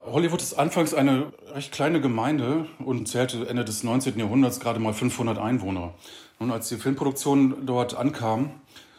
Hollywood 0.00 0.42
ist 0.42 0.54
anfangs 0.54 0.94
eine 0.94 1.32
recht 1.54 1.70
kleine 1.70 2.00
Gemeinde 2.00 2.66
und 2.84 3.06
zählte 3.06 3.46
Ende 3.46 3.64
des 3.64 3.84
19. 3.84 4.18
Jahrhunderts 4.18 4.58
gerade 4.58 4.80
mal 4.80 4.92
500 4.92 5.38
Einwohner. 5.38 5.94
Nun, 6.40 6.50
als 6.50 6.68
die 6.68 6.74
Filmproduktion 6.74 7.64
dort 7.64 7.94
ankam, 7.94 8.50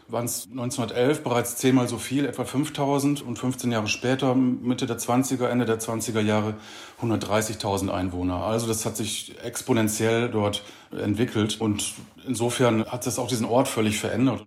waren 0.08 0.24
es 0.24 0.48
1911 0.50 1.24
bereits 1.24 1.58
zehnmal 1.58 1.90
so 1.90 1.98
viel, 1.98 2.26
etwa 2.26 2.46
5000 2.46 3.22
und 3.22 3.38
15 3.38 3.70
Jahre 3.70 3.88
später, 3.88 4.34
Mitte 4.34 4.86
der 4.86 4.98
20er, 4.98 5.48
Ende 5.48 5.66
der 5.66 5.78
20er 5.78 6.22
Jahre, 6.22 6.56
130.000 7.02 7.90
Einwohner. 7.90 8.46
Also 8.46 8.66
das 8.68 8.86
hat 8.86 8.96
sich 8.96 9.38
exponentiell 9.44 10.30
dort 10.30 10.64
entwickelt 10.92 11.60
und 11.60 11.96
insofern 12.26 12.86
hat 12.86 13.06
das 13.06 13.20
auch 13.20 13.28
diesen 13.28 13.46
Ort 13.46 13.68
völlig 13.68 14.00
verändert. 14.00 14.46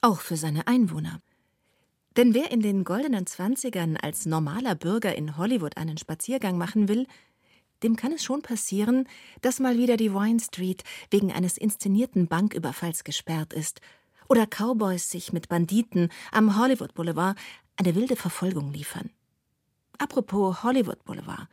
Auch 0.00 0.20
für 0.20 0.36
seine 0.36 0.68
Einwohner. 0.68 1.18
Denn 2.18 2.34
wer 2.34 2.50
in 2.50 2.60
den 2.60 2.82
goldenen 2.82 3.28
Zwanzigern 3.28 3.96
als 3.96 4.26
normaler 4.26 4.74
Bürger 4.74 5.14
in 5.14 5.36
Hollywood 5.36 5.76
einen 5.76 5.98
Spaziergang 5.98 6.58
machen 6.58 6.88
will, 6.88 7.06
dem 7.84 7.94
kann 7.94 8.10
es 8.10 8.24
schon 8.24 8.42
passieren, 8.42 9.06
dass 9.40 9.60
mal 9.60 9.78
wieder 9.78 9.96
die 9.96 10.12
Wine 10.12 10.40
Street 10.40 10.82
wegen 11.12 11.30
eines 11.30 11.56
inszenierten 11.56 12.26
Banküberfalls 12.26 13.04
gesperrt 13.04 13.52
ist 13.52 13.80
oder 14.28 14.48
Cowboys 14.48 15.08
sich 15.08 15.32
mit 15.32 15.48
Banditen 15.48 16.08
am 16.32 16.58
Hollywood 16.58 16.92
Boulevard 16.94 17.38
eine 17.76 17.94
wilde 17.94 18.16
Verfolgung 18.16 18.72
liefern. 18.72 19.10
Apropos 19.98 20.64
Hollywood 20.64 21.04
Boulevard, 21.04 21.46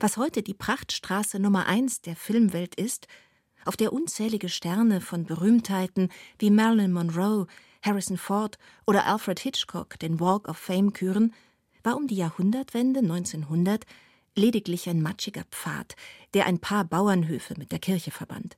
was 0.00 0.18
heute 0.18 0.42
die 0.42 0.52
Prachtstraße 0.52 1.38
Nummer 1.38 1.64
eins 1.64 2.02
der 2.02 2.14
Filmwelt 2.14 2.74
ist, 2.74 3.08
auf 3.64 3.78
der 3.78 3.94
unzählige 3.94 4.50
Sterne 4.50 5.00
von 5.00 5.24
Berühmtheiten 5.24 6.10
wie 6.38 6.50
Marilyn 6.50 6.92
Monroe, 6.92 7.46
Harrison 7.84 8.16
Ford 8.16 8.58
oder 8.86 9.06
Alfred 9.06 9.38
Hitchcock 9.40 9.98
den 9.98 10.20
Walk 10.20 10.48
of 10.48 10.56
Fame 10.56 10.92
küren, 10.92 11.34
war 11.82 11.96
um 11.96 12.06
die 12.06 12.16
Jahrhundertwende 12.16 13.00
1900 13.00 13.84
lediglich 14.34 14.88
ein 14.88 15.02
matschiger 15.02 15.44
Pfad, 15.50 15.94
der 16.32 16.46
ein 16.46 16.58
paar 16.58 16.84
Bauernhöfe 16.84 17.54
mit 17.56 17.72
der 17.72 17.78
Kirche 17.78 18.10
verband. 18.10 18.56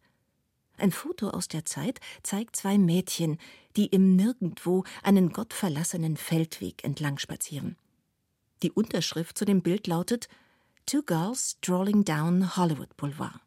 Ein 0.79 0.93
Foto 0.93 1.31
aus 1.31 1.49
der 1.49 1.65
Zeit 1.65 2.01
zeigt 2.23 2.57
zwei 2.57 2.79
Mädchen, 2.79 3.39
die 3.77 3.87
im 3.87 4.15
Nirgendwo 4.15 4.85
einen 5.03 5.33
gottverlassenen 5.33 6.17
Feldweg 6.17 6.85
entlang 6.85 7.19
spazieren. 7.19 7.77
Die 8.63 8.71
Unterschrift 8.71 9.37
zu 9.39 9.45
dem 9.45 9.63
Bild 9.63 9.87
lautet 9.87 10.29
Two 10.87 11.03
Girls 11.03 11.57
Strolling 11.59 12.05
Down 12.05 12.57
Hollywood 12.57 12.97
Boulevard. 12.97 13.41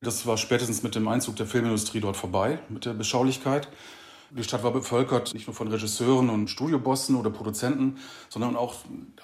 Das 0.00 0.26
war 0.26 0.36
spätestens 0.36 0.82
mit 0.82 0.94
dem 0.94 1.08
Einzug 1.08 1.36
der 1.36 1.46
Filmindustrie 1.46 2.00
dort 2.00 2.16
vorbei, 2.16 2.58
mit 2.68 2.84
der 2.84 2.92
Beschaulichkeit. 2.92 3.68
Die 4.34 4.42
Stadt 4.42 4.64
war 4.64 4.70
bevölkert 4.70 5.34
nicht 5.34 5.46
nur 5.46 5.54
von 5.54 5.68
Regisseuren 5.68 6.30
und 6.30 6.48
Studiobossen 6.48 7.16
oder 7.16 7.28
Produzenten, 7.28 7.98
sondern 8.30 8.56
auch 8.56 8.76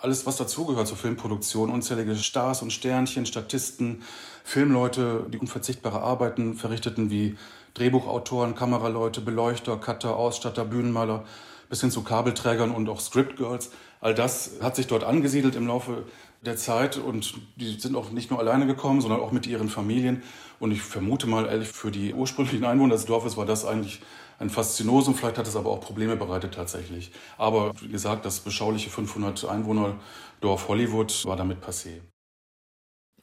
alles, 0.02 0.26
was 0.26 0.36
dazugehört 0.36 0.86
zur 0.86 0.98
Filmproduktion. 0.98 1.70
Unzählige 1.70 2.14
Stars 2.14 2.60
und 2.60 2.74
Sternchen, 2.74 3.24
Statisten, 3.24 4.02
Filmleute, 4.44 5.24
die 5.32 5.38
unverzichtbare 5.38 6.02
Arbeiten 6.02 6.56
verrichteten, 6.56 7.10
wie 7.10 7.38
Drehbuchautoren, 7.72 8.54
Kameraleute, 8.54 9.22
Beleuchter, 9.22 9.78
Cutter, 9.78 10.14
Ausstatter, 10.14 10.66
Bühnenmaler, 10.66 11.24
bis 11.70 11.80
hin 11.80 11.90
zu 11.90 12.02
Kabelträgern 12.02 12.70
und 12.70 12.86
auch 12.90 13.00
Scriptgirls. 13.00 13.70
All 14.02 14.14
das 14.14 14.58
hat 14.60 14.76
sich 14.76 14.88
dort 14.88 15.04
angesiedelt 15.04 15.56
im 15.56 15.68
Laufe 15.68 16.04
der 16.42 16.56
Zeit 16.56 16.98
und 16.98 17.34
die 17.56 17.80
sind 17.80 17.96
auch 17.96 18.10
nicht 18.10 18.30
nur 18.30 18.38
alleine 18.38 18.66
gekommen, 18.66 19.00
sondern 19.00 19.20
auch 19.20 19.32
mit 19.32 19.46
ihren 19.46 19.70
Familien. 19.70 20.22
Und 20.60 20.70
ich 20.70 20.82
vermute 20.82 21.26
mal 21.26 21.46
ehrlich, 21.46 21.68
für 21.68 21.90
die 21.90 22.12
ursprünglichen 22.12 22.64
Einwohner 22.64 22.94
des 22.94 23.06
Dorfes 23.06 23.38
war 23.38 23.46
das 23.46 23.64
eigentlich 23.64 24.02
ein 24.38 24.50
Faszinosum. 24.50 25.14
Vielleicht 25.14 25.38
hat 25.38 25.46
es 25.46 25.56
aber 25.56 25.70
auch 25.70 25.80
Probleme 25.80 26.16
bereitet 26.16 26.54
tatsächlich. 26.54 27.12
Aber 27.36 27.72
wie 27.80 27.88
gesagt, 27.88 28.24
das 28.24 28.40
beschauliche 28.40 28.90
500 28.90 29.44
Einwohner 29.44 29.98
Dorf 30.40 30.68
Hollywood 30.68 31.24
war 31.26 31.36
damit 31.36 31.62
passé. 31.62 32.00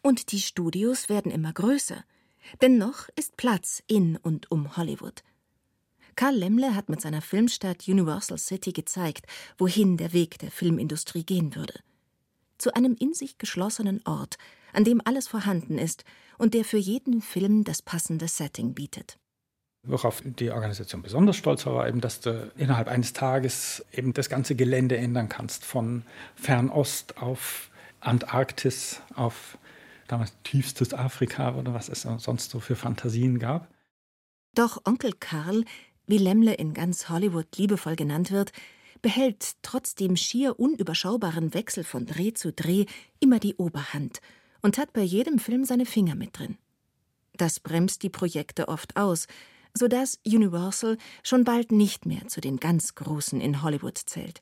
Und 0.01 0.31
die 0.31 0.41
Studios 0.41 1.09
werden 1.09 1.31
immer 1.31 1.53
größer. 1.53 2.03
Denn 2.61 2.77
noch 2.77 3.09
ist 3.15 3.37
Platz 3.37 3.81
in 3.87 4.17
und 4.17 4.51
um 4.51 4.77
Hollywood. 4.77 5.23
Karl 6.15 6.35
Lemmle 6.35 6.75
hat 6.75 6.89
mit 6.89 7.01
seiner 7.01 7.21
Filmstadt 7.21 7.87
Universal 7.87 8.37
City 8.37 8.71
gezeigt, 8.71 9.25
wohin 9.57 9.97
der 9.97 10.13
Weg 10.13 10.39
der 10.39 10.51
Filmindustrie 10.51 11.23
gehen 11.23 11.55
würde. 11.55 11.73
Zu 12.57 12.73
einem 12.73 12.95
in 12.97 13.13
sich 13.13 13.37
geschlossenen 13.37 14.01
Ort, 14.05 14.37
an 14.71 14.85
dem 14.85 15.01
alles 15.03 15.27
vorhanden 15.27 15.77
ist 15.77 16.05
und 16.37 16.53
der 16.53 16.63
für 16.63 16.77
jeden 16.77 17.21
Film 17.21 17.63
das 17.63 17.81
passende 17.81 18.27
Setting 18.27 18.73
bietet. 18.73 19.17
Worauf 19.87 20.21
die 20.25 20.51
Organisation 20.51 21.01
besonders 21.01 21.37
stolz 21.37 21.65
war, 21.65 21.87
eben, 21.87 22.01
dass 22.01 22.19
du 22.19 22.51
innerhalb 22.57 22.87
eines 22.87 23.13
Tages 23.13 23.85
eben 23.91 24.13
das 24.13 24.29
ganze 24.29 24.55
Gelände 24.55 24.97
ändern 24.97 25.29
kannst, 25.29 25.63
von 25.63 26.03
Fernost 26.35 27.17
auf 27.21 27.69
Antarktis, 27.99 29.01
auf 29.15 29.57
damals 30.07 30.33
tiefstes 30.43 30.93
Afrika 30.93 31.55
oder 31.55 31.73
was 31.73 31.89
es 31.89 32.01
sonst 32.01 32.51
so 32.51 32.59
für 32.59 32.75
Fantasien 32.75 33.39
gab. 33.39 33.67
Doch 34.55 34.81
Onkel 34.85 35.13
Karl, 35.19 35.65
wie 36.07 36.17
Lemmle 36.17 36.53
in 36.53 36.73
ganz 36.73 37.09
Hollywood 37.09 37.57
liebevoll 37.57 37.95
genannt 37.95 38.31
wird, 38.31 38.51
behält 39.01 39.53
trotz 39.61 39.93
dem 39.93 40.15
schier 40.15 40.59
unüberschaubaren 40.59 41.53
Wechsel 41.53 41.83
von 41.83 42.05
Dreh 42.05 42.33
zu 42.33 42.51
Dreh 42.51 42.85
immer 43.19 43.39
die 43.39 43.55
Oberhand 43.55 44.19
und 44.61 44.77
hat 44.77 44.93
bei 44.93 45.01
jedem 45.01 45.37
Film 45.37 45.65
seine 45.65 45.85
Finger 45.85 46.15
mit 46.15 46.39
drin. 46.39 46.57
Das 47.37 47.59
bremst 47.59 48.01
die 48.01 48.09
Projekte 48.09 48.67
oft 48.67 48.95
aus, 48.95 49.27
sodass 49.77 50.19
Universal 50.25 50.97
schon 51.23 51.43
bald 51.43 51.71
nicht 51.71 52.05
mehr 52.05 52.27
zu 52.27 52.41
den 52.41 52.57
ganz 52.57 52.95
Großen 52.95 53.39
in 53.41 53.61
Hollywood 53.61 53.97
zählt. 53.97 54.41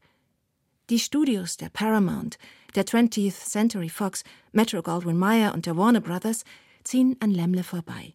Die 0.89 0.99
Studios 0.99 1.57
der 1.57 1.69
Paramount, 1.69 2.37
der 2.75 2.85
20th 2.85 3.49
Century 3.49 3.89
Fox, 3.89 4.23
Metro 4.51 4.81
Goldwyn 4.81 5.17
Mayer 5.17 5.53
und 5.53 5.65
der 5.65 5.77
Warner 5.77 6.01
Brothers 6.01 6.43
ziehen 6.83 7.15
an 7.19 7.31
Lemle 7.31 7.63
vorbei. 7.63 8.13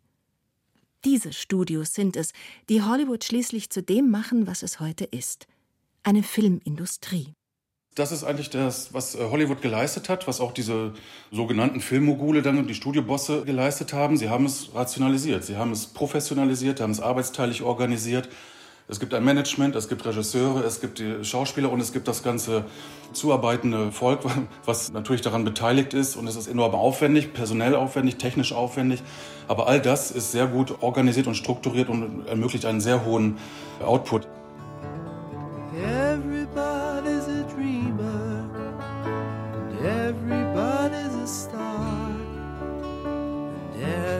Diese 1.04 1.32
Studios 1.32 1.94
sind 1.94 2.16
es, 2.16 2.32
die 2.68 2.82
Hollywood 2.82 3.24
schließlich 3.24 3.70
zu 3.70 3.82
dem 3.82 4.10
machen, 4.10 4.46
was 4.46 4.62
es 4.62 4.80
heute 4.80 5.04
ist. 5.04 5.46
Eine 6.02 6.22
Filmindustrie. 6.22 7.34
Das 7.98 8.12
ist 8.12 8.22
eigentlich 8.22 8.48
das, 8.48 8.94
was 8.94 9.16
äh, 9.16 9.18
Hollywood 9.28 9.60
geleistet 9.60 10.08
hat, 10.08 10.28
was 10.28 10.40
auch 10.40 10.52
diese 10.52 10.92
sogenannten 11.32 11.80
Filmmogule 11.80 12.42
dann 12.42 12.56
und 12.56 12.68
die 12.68 12.74
Studiobosse 12.74 13.42
geleistet 13.42 13.92
haben. 13.92 14.16
Sie 14.16 14.28
haben 14.28 14.46
es 14.46 14.72
rationalisiert, 14.72 15.42
sie 15.42 15.56
haben 15.56 15.72
es 15.72 15.86
professionalisiert, 15.86 16.80
haben 16.80 16.92
es 16.92 17.00
arbeitsteilig 17.00 17.62
organisiert. 17.62 18.28
Es 18.86 19.00
gibt 19.00 19.14
ein 19.14 19.24
Management, 19.24 19.74
es 19.74 19.88
gibt 19.88 20.06
Regisseure, 20.06 20.62
es 20.64 20.80
gibt 20.80 21.00
die 21.00 21.24
Schauspieler 21.24 21.72
und 21.72 21.80
es 21.80 21.92
gibt 21.92 22.06
das 22.06 22.22
ganze 22.22 22.64
zuarbeitende 23.12 23.90
Volk, 23.90 24.20
was 24.64 24.92
natürlich 24.92 25.22
daran 25.22 25.44
beteiligt 25.44 25.92
ist. 25.92 26.14
Und 26.14 26.28
es 26.28 26.36
ist 26.36 26.46
enorm 26.46 26.76
aufwendig, 26.76 27.34
personell 27.34 27.74
aufwendig, 27.74 28.16
technisch 28.16 28.52
aufwendig. 28.52 29.02
Aber 29.48 29.66
all 29.66 29.80
das 29.80 30.12
ist 30.12 30.30
sehr 30.30 30.46
gut 30.46 30.82
organisiert 30.82 31.26
und 31.26 31.34
strukturiert 31.34 31.88
und 31.88 32.28
ermöglicht 32.28 32.64
einen 32.64 32.80
sehr 32.80 33.04
hohen 33.04 33.38
Output. 33.84 34.28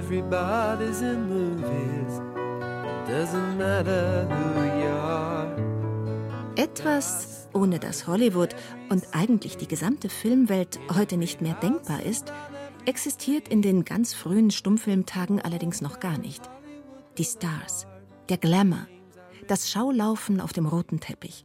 Everybody's 0.08 1.02
in 1.02 1.28
movies. 1.28 2.20
Doesn't 3.06 3.56
matter 3.56 4.26
who 4.28 4.62
you 4.80 4.88
are. 4.88 5.48
Etwas, 6.56 7.48
ohne 7.52 7.78
das 7.78 8.06
Hollywood 8.06 8.54
und 8.88 9.04
eigentlich 9.12 9.56
die 9.56 9.68
gesamte 9.68 10.08
Filmwelt 10.08 10.80
heute 10.94 11.16
nicht 11.16 11.40
mehr 11.40 11.54
denkbar 11.54 12.02
ist, 12.02 12.32
existiert 12.84 13.48
in 13.48 13.62
den 13.62 13.84
ganz 13.84 14.14
frühen 14.14 14.50
Stummfilmtagen 14.50 15.40
allerdings 15.40 15.80
noch 15.80 16.00
gar 16.00 16.18
nicht. 16.18 16.42
Die 17.16 17.24
Stars, 17.24 17.86
der 18.28 18.38
Glamour, 18.38 18.86
das 19.46 19.70
Schaulaufen 19.70 20.40
auf 20.40 20.52
dem 20.52 20.66
roten 20.66 21.00
Teppich. 21.00 21.44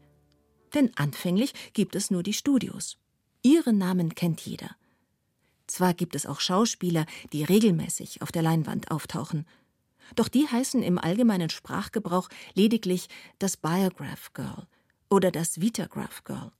Denn 0.74 0.91
anfänglich 0.96 1.53
gibt 1.74 1.96
es 1.96 2.10
nur 2.10 2.24
die 2.24 2.34
Studios. 2.34 2.98
Ihre 3.43 3.74
Namen 3.74 4.15
kennt 4.15 4.41
jeder. 4.41 4.75
Zwar 5.74 5.96
gibt 5.96 6.13
es 6.13 6.27
auch 6.27 6.39
Schauspieler, 6.39 7.08
die 7.32 7.44
regelmäßig 7.44 8.22
auf 8.22 8.32
der 8.32 8.44
Leinwand 8.44 8.92
auftauchen, 8.92 9.48
doch 10.15 10.27
die 10.27 10.48
heißen 10.48 10.84
im 10.84 11.00
allgemeinen 11.00 11.50
Sprachgebrauch 11.50 12.30
lediglich 12.53 13.08
das 13.39 13.58
Biograph 13.58 14.34
Girl 14.36 14.68
oder 15.10 15.32
das 15.32 15.62
Vitagraph 15.62 16.25
Girl. 16.25 16.51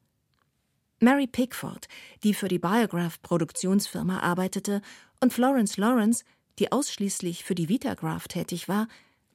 Mary 1.00 1.27
Pickford, 1.27 1.88
die 2.24 2.34
für 2.34 2.48
die 2.48 2.58
Biograph 2.58 3.22
Produktionsfirma 3.22 4.22
arbeitete, 4.22 4.82
und 5.20 5.32
Florence 5.32 5.77
Lawrence, 5.77 6.25
die 6.58 6.72
ausschließlich 6.72 7.43
für 7.43 7.53
die 7.53 7.70
Vitagraph 7.70 8.27
tätig 8.27 8.67
war, 8.67 8.88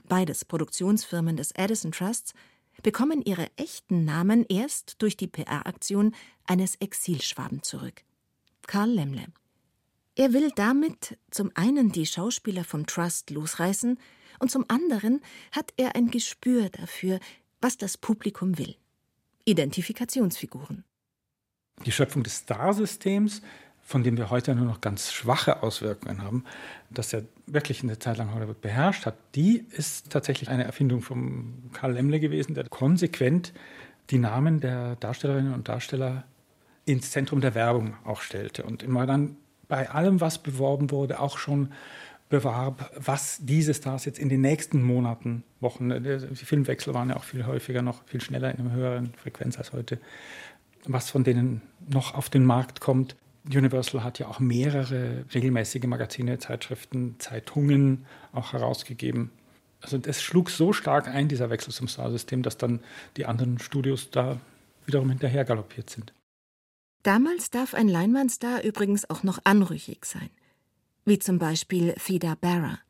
beides 0.08 0.44
Produktionsfirmen 0.44 1.36
des 1.36 1.52
Edison 1.52 1.92
Trusts, 1.92 2.34
bekommen 2.82 3.22
ihre 3.22 3.46
echten 3.56 4.04
Namen 4.04 4.44
erst 4.48 5.00
durch 5.00 5.16
die 5.16 5.28
PR-Aktion 5.28 6.16
eines 6.48 6.74
Exilschwaben 6.74 7.62
zurück. 7.62 8.02
Karl 8.66 8.90
Lemle. 8.90 9.26
Er 10.18 10.32
will 10.32 10.50
damit 10.54 11.16
zum 11.30 11.52
einen 11.54 11.92
die 11.92 12.04
Schauspieler 12.04 12.64
vom 12.64 12.86
Trust 12.86 13.30
losreißen 13.30 13.98
und 14.40 14.50
zum 14.50 14.64
anderen 14.68 15.20
hat 15.52 15.72
er 15.76 15.94
ein 15.94 16.10
Gespür 16.10 16.68
dafür, 16.70 17.20
was 17.60 17.78
das 17.78 17.96
Publikum 17.96 18.58
will. 18.58 18.74
Identifikationsfiguren. 19.44 20.84
Die 21.86 21.92
Schöpfung 21.92 22.24
des 22.24 22.38
Star-Systems 22.38 23.42
von 23.88 24.02
dem 24.02 24.18
wir 24.18 24.28
heute 24.28 24.54
nur 24.54 24.66
noch 24.66 24.82
ganz 24.82 25.14
schwache 25.14 25.62
Auswirkungen 25.62 26.22
haben, 26.22 26.44
dass 26.90 27.14
er 27.14 27.24
wirklich 27.46 27.82
eine 27.82 27.98
Zeit 27.98 28.18
lang 28.18 28.34
Hollywood 28.34 28.60
beherrscht 28.60 29.06
hat, 29.06 29.14
die 29.34 29.64
ist 29.70 30.10
tatsächlich 30.10 30.50
eine 30.50 30.64
Erfindung 30.64 31.00
von 31.00 31.70
Karl 31.72 31.94
Lemle 31.94 32.20
gewesen, 32.20 32.54
der 32.54 32.68
konsequent 32.68 33.54
die 34.10 34.18
Namen 34.18 34.60
der 34.60 34.96
Darstellerinnen 34.96 35.54
und 35.54 35.68
Darsteller 35.68 36.24
ins 36.84 37.12
Zentrum 37.12 37.40
der 37.40 37.54
Werbung 37.54 37.96
auch 38.04 38.20
stellte 38.20 38.64
und 38.64 38.82
immer 38.82 39.06
dann 39.06 39.38
bei 39.68 39.90
allem, 39.90 40.20
was 40.20 40.38
beworben 40.38 40.90
wurde, 40.90 41.20
auch 41.20 41.38
schon 41.38 41.72
bewarb, 42.28 42.90
was 42.96 43.38
diese 43.40 43.72
Stars 43.72 44.04
jetzt 44.04 44.18
in 44.18 44.28
den 44.28 44.40
nächsten 44.40 44.82
Monaten, 44.82 45.44
Wochen, 45.60 45.88
die 45.88 46.44
Filmwechsel 46.44 46.94
waren 46.94 47.10
ja 47.10 47.16
auch 47.16 47.24
viel 47.24 47.46
häufiger, 47.46 47.82
noch 47.82 48.04
viel 48.04 48.20
schneller 48.20 48.52
in 48.52 48.60
einer 48.60 48.72
höheren 48.72 49.14
Frequenz 49.14 49.56
als 49.58 49.72
heute, 49.72 49.98
was 50.84 51.10
von 51.10 51.24
denen 51.24 51.62
noch 51.88 52.14
auf 52.14 52.28
den 52.28 52.44
Markt 52.44 52.80
kommt. 52.80 53.16
Universal 53.46 54.04
hat 54.04 54.18
ja 54.18 54.28
auch 54.28 54.40
mehrere 54.40 55.24
regelmäßige 55.32 55.84
Magazine, 55.84 56.38
Zeitschriften, 56.38 57.16
Zeitungen 57.18 58.04
auch 58.32 58.52
herausgegeben. 58.52 59.30
Also 59.80 59.96
das 59.96 60.22
schlug 60.22 60.50
so 60.50 60.72
stark 60.72 61.08
ein, 61.08 61.28
dieser 61.28 61.50
Wechsel 61.50 61.72
zum 61.72 61.88
Star-System, 61.88 62.42
dass 62.42 62.58
dann 62.58 62.80
die 63.16 63.26
anderen 63.26 63.58
Studios 63.58 64.10
da 64.10 64.38
wiederum 64.84 65.08
hinterher 65.08 65.44
galoppiert 65.44 65.88
sind. 65.88 66.12
Damals 67.02 67.50
darf 67.50 67.74
ein 67.74 67.88
Leinwandstar 67.88 68.64
übrigens 68.64 69.08
auch 69.08 69.22
noch 69.22 69.38
anrüchig 69.44 70.04
sein, 70.04 70.30
wie 71.04 71.18
zum 71.18 71.38
Beispiel 71.38 71.94
Theda 71.94 72.34
Barra. 72.34 72.80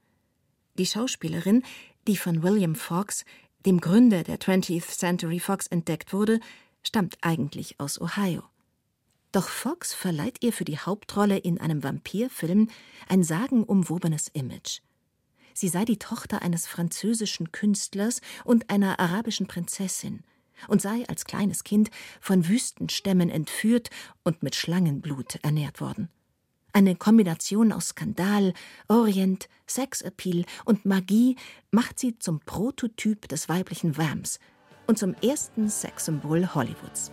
Die 0.78 0.86
Schauspielerin, 0.86 1.62
die 2.06 2.16
von 2.16 2.42
William 2.42 2.74
Fox, 2.74 3.24
dem 3.66 3.80
Gründer 3.80 4.22
der 4.22 4.38
20th 4.38 4.96
Century 4.96 5.40
Fox, 5.40 5.66
entdeckt 5.66 6.12
wurde, 6.12 6.40
stammt 6.82 7.18
eigentlich 7.20 7.78
aus 7.80 8.00
Ohio. 8.00 8.42
Doch 9.30 9.48
Fox 9.48 9.92
verleiht 9.92 10.42
ihr 10.42 10.54
für 10.54 10.64
die 10.64 10.78
Hauptrolle 10.78 11.36
in 11.36 11.60
einem 11.60 11.82
Vampirfilm 11.82 12.70
ein 13.08 13.22
sagenumwobenes 13.22 14.28
Image. 14.28 14.80
Sie 15.52 15.68
sei 15.68 15.84
die 15.84 15.98
Tochter 15.98 16.40
eines 16.40 16.66
französischen 16.66 17.52
Künstlers 17.52 18.20
und 18.44 18.70
einer 18.70 19.00
arabischen 19.00 19.48
Prinzessin 19.48 20.22
und 20.66 20.82
sei 20.82 21.04
als 21.08 21.24
kleines 21.24 21.64
Kind 21.64 21.90
von 22.20 22.48
Wüstenstämmen 22.48 23.30
entführt 23.30 23.90
und 24.24 24.42
mit 24.42 24.54
Schlangenblut 24.54 25.38
ernährt 25.42 25.80
worden. 25.80 26.08
Eine 26.72 26.96
Kombination 26.96 27.72
aus 27.72 27.88
Skandal, 27.88 28.52
Orient, 28.88 29.48
Sexappeal 29.66 30.44
und 30.64 30.84
Magie 30.84 31.36
macht 31.70 31.98
sie 31.98 32.18
zum 32.18 32.40
Prototyp 32.40 33.28
des 33.28 33.48
weiblichen 33.48 33.96
Vamps 33.96 34.38
und 34.86 34.98
zum 34.98 35.14
ersten 35.14 35.68
Sexsymbol 35.68 36.54
Hollywoods. 36.54 37.10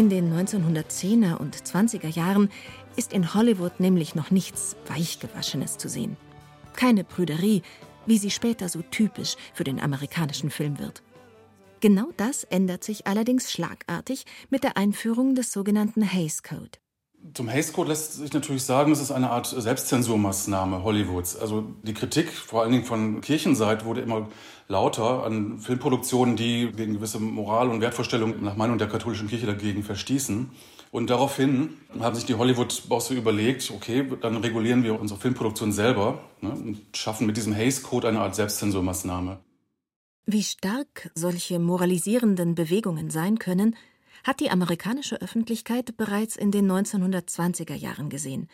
In 0.00 0.08
den 0.08 0.32
1910er 0.32 1.34
und 1.34 1.54
20er 1.54 2.08
Jahren 2.08 2.48
ist 2.96 3.12
in 3.12 3.34
Hollywood 3.34 3.80
nämlich 3.80 4.14
noch 4.14 4.30
nichts 4.30 4.74
Weichgewaschenes 4.86 5.76
zu 5.76 5.90
sehen. 5.90 6.16
Keine 6.72 7.04
Prüderie, 7.04 7.60
wie 8.06 8.16
sie 8.16 8.30
später 8.30 8.70
so 8.70 8.80
typisch 8.80 9.36
für 9.52 9.64
den 9.64 9.78
amerikanischen 9.78 10.48
Film 10.48 10.78
wird. 10.78 11.02
Genau 11.80 12.08
das 12.16 12.44
ändert 12.44 12.82
sich 12.82 13.06
allerdings 13.06 13.52
schlagartig 13.52 14.24
mit 14.48 14.64
der 14.64 14.78
Einführung 14.78 15.34
des 15.34 15.52
sogenannten 15.52 16.00
Hays 16.00 16.42
Code. 16.42 16.78
Zum 17.34 17.48
Hays 17.48 17.72
Code 17.72 17.90
lässt 17.90 18.14
sich 18.14 18.32
natürlich 18.32 18.64
sagen, 18.64 18.92
es 18.92 19.00
ist 19.00 19.10
eine 19.10 19.30
Art 19.30 19.46
Selbstzensurmaßnahme 19.46 20.82
Hollywoods. 20.82 21.36
Also 21.36 21.64
die 21.82 21.92
Kritik, 21.92 22.30
vor 22.30 22.62
allen 22.62 22.72
Dingen 22.72 22.84
von 22.84 23.20
Kirchenseite, 23.20 23.84
wurde 23.84 24.00
immer 24.00 24.28
lauter 24.68 25.24
an 25.24 25.58
Filmproduktionen, 25.58 26.36
die 26.36 26.72
gegen 26.72 26.94
gewisse 26.94 27.20
Moral- 27.20 27.68
und 27.68 27.80
Wertvorstellungen 27.82 28.42
nach 28.42 28.56
Meinung 28.56 28.78
der 28.78 28.88
katholischen 28.88 29.28
Kirche 29.28 29.46
dagegen 29.46 29.82
verstießen. 29.82 30.50
Und 30.92 31.10
daraufhin 31.10 31.74
haben 32.00 32.16
sich 32.16 32.24
die 32.24 32.34
Hollywood-Bosse 32.34 33.14
überlegt, 33.14 33.70
okay, 33.70 34.04
dann 34.20 34.36
regulieren 34.38 34.82
wir 34.82 34.98
unsere 34.98 35.20
Filmproduktion 35.20 35.72
selber 35.72 36.20
ne, 36.40 36.50
und 36.50 36.96
schaffen 36.96 37.26
mit 37.26 37.36
diesem 37.36 37.52
Hays 37.52 37.82
Code 37.82 38.08
eine 38.08 38.20
Art 38.20 38.34
Selbstzensurmaßnahme. 38.34 39.38
Wie 40.26 40.42
stark 40.42 41.10
solche 41.14 41.58
moralisierenden 41.58 42.54
Bewegungen 42.54 43.10
sein 43.10 43.38
können, 43.38 43.76
hat 44.24 44.40
die 44.40 44.50
amerikanische 44.50 45.20
Öffentlichkeit 45.20 45.96
bereits 45.96 46.36
in 46.36 46.50
den 46.50 46.70
1920er 46.70 47.74
Jahren 47.74 48.10
gesehen, 48.10 48.48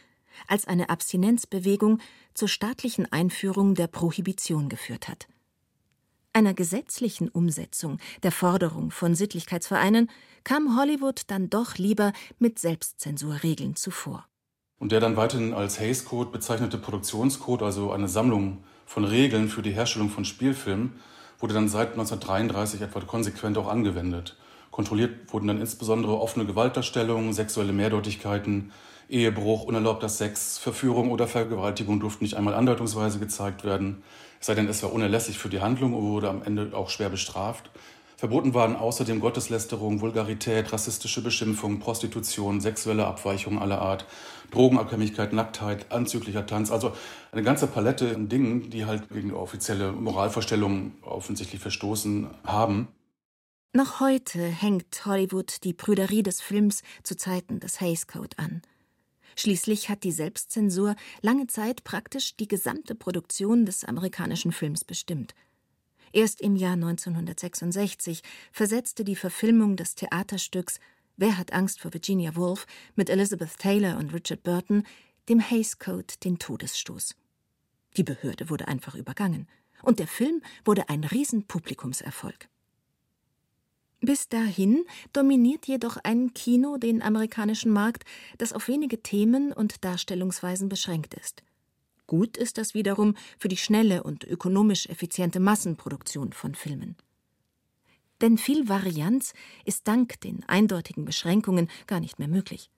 als 0.46 0.66
eine 0.66 0.90
Abstinenzbewegung 0.90 2.00
zur 2.34 2.48
staatlichen 2.48 3.10
Einführung 3.10 3.74
der 3.74 3.86
Prohibition 3.86 4.68
geführt 4.68 5.08
hat. 5.08 5.26
Einer 6.32 6.52
gesetzlichen 6.52 7.30
Umsetzung 7.30 7.98
der 8.22 8.30
Forderung 8.30 8.90
von 8.90 9.14
Sittlichkeitsvereinen 9.14 10.10
kam 10.44 10.78
Hollywood 10.78 11.22
dann 11.28 11.48
doch 11.48 11.76
lieber 11.76 12.12
mit 12.38 12.58
Selbstzensurregeln 12.58 13.74
zuvor. 13.74 14.26
Und 14.78 14.92
der 14.92 15.00
dann 15.00 15.16
weiterhin 15.16 15.54
als 15.54 15.80
Hays 15.80 16.04
Code 16.04 16.30
bezeichnete 16.30 16.76
Produktionscode, 16.76 17.62
also 17.62 17.90
eine 17.90 18.08
Sammlung 18.08 18.62
von 18.84 19.04
Regeln 19.04 19.48
für 19.48 19.62
die 19.62 19.72
Herstellung 19.72 20.10
von 20.10 20.26
Spielfilmen, 20.26 21.00
wurde 21.38 21.54
dann 21.54 21.68
seit 21.68 21.92
1933 21.92 22.82
etwa 22.82 23.00
konsequent 23.00 23.56
auch 23.56 23.68
angewendet. 23.68 24.36
Kontrolliert 24.76 25.32
wurden 25.32 25.46
dann 25.46 25.58
insbesondere 25.58 26.20
offene 26.20 26.44
Gewaltdarstellungen, 26.44 27.32
sexuelle 27.32 27.72
Mehrdeutigkeiten, 27.72 28.72
Ehebruch, 29.08 29.64
unerlaubter 29.64 30.10
Sex, 30.10 30.58
Verführung 30.58 31.10
oder 31.10 31.26
Vergewaltigung 31.26 31.98
durften 31.98 32.24
nicht 32.24 32.34
einmal 32.34 32.52
andeutungsweise 32.52 33.18
gezeigt 33.18 33.64
werden, 33.64 34.02
es 34.38 34.48
sei 34.48 34.54
denn, 34.54 34.68
es 34.68 34.82
war 34.82 34.92
unerlässlich 34.92 35.38
für 35.38 35.48
die 35.48 35.62
Handlung 35.62 35.94
und 35.94 36.02
wurde 36.02 36.28
am 36.28 36.42
Ende 36.42 36.72
auch 36.74 36.90
schwer 36.90 37.08
bestraft. 37.08 37.70
Verboten 38.18 38.52
waren 38.52 38.76
außerdem 38.76 39.18
Gotteslästerung, 39.18 40.02
Vulgarität, 40.02 40.70
rassistische 40.70 41.22
Beschimpfung, 41.22 41.78
Prostitution, 41.78 42.60
sexuelle 42.60 43.06
Abweichungen 43.06 43.58
aller 43.58 43.80
Art, 43.80 44.04
Drogenabhängigkeit, 44.50 45.32
Nacktheit, 45.32 45.90
anzüglicher 45.90 46.44
Tanz, 46.44 46.70
also 46.70 46.92
eine 47.32 47.42
ganze 47.42 47.66
Palette 47.66 48.14
an 48.14 48.28
Dingen, 48.28 48.68
die 48.68 48.84
halt 48.84 49.08
gegen 49.08 49.32
offizielle 49.32 49.92
Moralvorstellungen 49.92 50.98
offensichtlich 51.00 51.62
verstoßen 51.62 52.26
haben. 52.44 52.88
Noch 53.72 54.00
heute 54.00 54.42
hängt 54.42 55.04
Hollywood 55.04 55.62
die 55.64 55.74
Prüderie 55.74 56.22
des 56.22 56.40
Films 56.40 56.82
zu 57.02 57.16
Zeiten 57.16 57.60
des 57.60 57.80
Hays 57.80 58.06
Code 58.06 58.38
an. 58.38 58.62
Schließlich 59.36 59.90
hat 59.90 60.02
die 60.02 60.12
Selbstzensur 60.12 60.96
lange 61.20 61.46
Zeit 61.46 61.84
praktisch 61.84 62.36
die 62.36 62.48
gesamte 62.48 62.94
Produktion 62.94 63.66
des 63.66 63.84
amerikanischen 63.84 64.50
Films 64.50 64.84
bestimmt. 64.84 65.34
Erst 66.12 66.40
im 66.40 66.56
Jahr 66.56 66.72
1966 66.72 68.22
versetzte 68.50 69.04
die 69.04 69.16
Verfilmung 69.16 69.76
des 69.76 69.94
Theaterstücks 69.94 70.80
Wer 71.18 71.38
hat 71.38 71.52
Angst 71.52 71.80
vor 71.80 71.92
Virginia 71.92 72.36
Woolf 72.36 72.66
mit 72.94 73.08
Elizabeth 73.08 73.58
Taylor 73.58 73.98
und 73.98 74.12
Richard 74.12 74.42
Burton 74.42 74.86
dem 75.28 75.40
Hays 75.40 75.78
Code 75.78 76.14
den 76.22 76.38
Todesstoß. 76.38 77.14
Die 77.96 78.02
Behörde 78.02 78.50
wurde 78.50 78.68
einfach 78.68 78.94
übergangen 78.94 79.48
und 79.82 79.98
der 79.98 80.06
Film 80.06 80.42
wurde 80.64 80.88
ein 80.88 81.04
Riesenpublikumserfolg. 81.04 82.48
Bis 84.06 84.28
dahin 84.28 84.84
dominiert 85.12 85.66
jedoch 85.66 85.96
ein 86.04 86.32
Kino 86.32 86.76
den 86.76 87.02
amerikanischen 87.02 87.72
Markt, 87.72 88.04
das 88.38 88.52
auf 88.52 88.68
wenige 88.68 89.02
Themen 89.02 89.52
und 89.52 89.84
Darstellungsweisen 89.84 90.68
beschränkt 90.68 91.14
ist. 91.14 91.42
Gut 92.06 92.36
ist 92.36 92.56
das 92.56 92.72
wiederum 92.72 93.16
für 93.36 93.48
die 93.48 93.56
schnelle 93.56 94.04
und 94.04 94.22
ökonomisch 94.22 94.86
effiziente 94.86 95.40
Massenproduktion 95.40 96.32
von 96.32 96.54
Filmen. 96.54 96.94
Denn 98.20 98.38
viel 98.38 98.68
Varianz 98.68 99.34
ist 99.64 99.88
dank 99.88 100.20
den 100.20 100.44
eindeutigen 100.44 101.04
Beschränkungen 101.04 101.68
gar 101.88 101.98
nicht 101.98 102.20
mehr 102.20 102.28
möglich. 102.28 102.70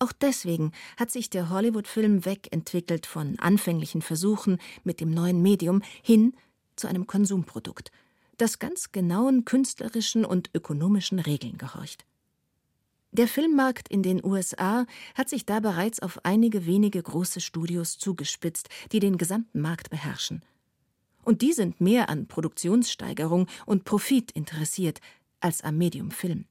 Auch 0.00 0.10
deswegen 0.10 0.72
hat 0.96 1.12
sich 1.12 1.30
der 1.30 1.50
Hollywood-Film 1.50 2.24
wegentwickelt 2.24 3.06
von 3.06 3.38
anfänglichen 3.38 4.02
Versuchen 4.02 4.58
mit 4.82 4.98
dem 5.00 5.10
neuen 5.10 5.40
Medium 5.40 5.82
hin 6.02 6.34
zu 6.74 6.88
einem 6.88 7.06
Konsumprodukt– 7.06 7.92
das 8.38 8.58
ganz 8.58 8.92
genauen 8.92 9.44
künstlerischen 9.44 10.24
und 10.24 10.50
ökonomischen 10.54 11.18
Regeln 11.18 11.58
gehorcht. 11.58 12.06
Der 13.10 13.26
Filmmarkt 13.26 13.88
in 13.88 14.02
den 14.02 14.24
USA 14.24 14.86
hat 15.14 15.28
sich 15.28 15.46
da 15.46 15.60
bereits 15.60 16.00
auf 16.00 16.24
einige 16.24 16.66
wenige 16.66 17.02
große 17.02 17.40
Studios 17.40 17.98
zugespitzt, 17.98 18.68
die 18.92 19.00
den 19.00 19.16
gesamten 19.16 19.60
Markt 19.60 19.90
beherrschen. 19.90 20.42
Und 21.24 21.42
die 21.42 21.52
sind 21.52 21.80
mehr 21.80 22.08
an 22.08 22.26
Produktionssteigerung 22.26 23.46
und 23.66 23.84
Profit 23.84 24.30
interessiert 24.32 25.00
als 25.40 25.62
am 25.62 25.78
Medium 25.78 26.10
Film. 26.10 26.46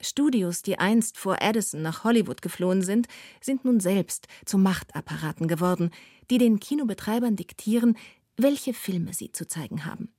Studios, 0.00 0.62
die 0.62 0.78
einst 0.78 1.18
vor 1.18 1.38
Edison 1.40 1.82
nach 1.82 2.04
Hollywood 2.04 2.42
geflohen 2.42 2.82
sind, 2.82 3.06
sind 3.40 3.64
nun 3.64 3.80
selbst 3.80 4.28
zu 4.46 4.56
Machtapparaten 4.56 5.46
geworden, 5.46 5.90
die 6.30 6.38
den 6.38 6.58
Kinobetreibern 6.58 7.36
diktieren, 7.36 7.98
welche 8.36 8.72
Filme 8.72 9.12
sie 9.12 9.32
zu 9.32 9.46
zeigen 9.46 9.84
haben. 9.84 10.10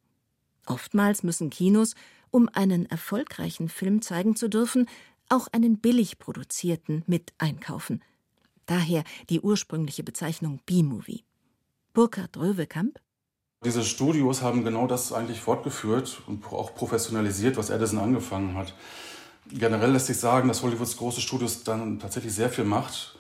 Oftmals 0.66 1.24
müssen 1.24 1.50
Kinos, 1.50 1.96
um 2.30 2.50
einen 2.54 2.86
erfolgreichen 2.86 3.70
Film 3.70 4.02
zeigen 4.02 4.36
zu 4.36 4.50
dürfen, 4.50 4.88
auch 5.30 5.48
einen 5.52 5.78
billig 5.80 6.20
produzierten 6.20 7.04
mit 7.08 7.34
einkaufen. 7.38 8.02
Daher 8.66 9.04
die 9.30 9.42
ursprüngliche 9.42 10.04
Bezeichnung 10.04 10.60
B-Movie. 10.66 11.24
Burkhard 11.94 12.38
Röwekamp 12.38 13.00
diese 13.64 13.84
Studios 13.84 14.42
haben 14.42 14.64
genau 14.64 14.88
das 14.88 15.14
eigentlich 15.14 15.40
fortgeführt 15.40 16.24
und 16.26 16.44
auch 16.48 16.74
professionalisiert, 16.74 17.58
was 17.58 17.70
Edison 17.70 18.00
angefangen 18.00 18.56
hat. 18.58 18.74
Generell 19.52 19.92
lässt 19.92 20.08
sich 20.08 20.18
sagen, 20.18 20.48
dass 20.48 20.64
Hollywoods 20.64 20.98
große 20.98 21.22
Studios 21.22 21.64
dann 21.64 22.00
tatsächlich 22.00 22.34
sehr 22.34 22.50
viel 22.50 22.64
Macht 22.64 23.16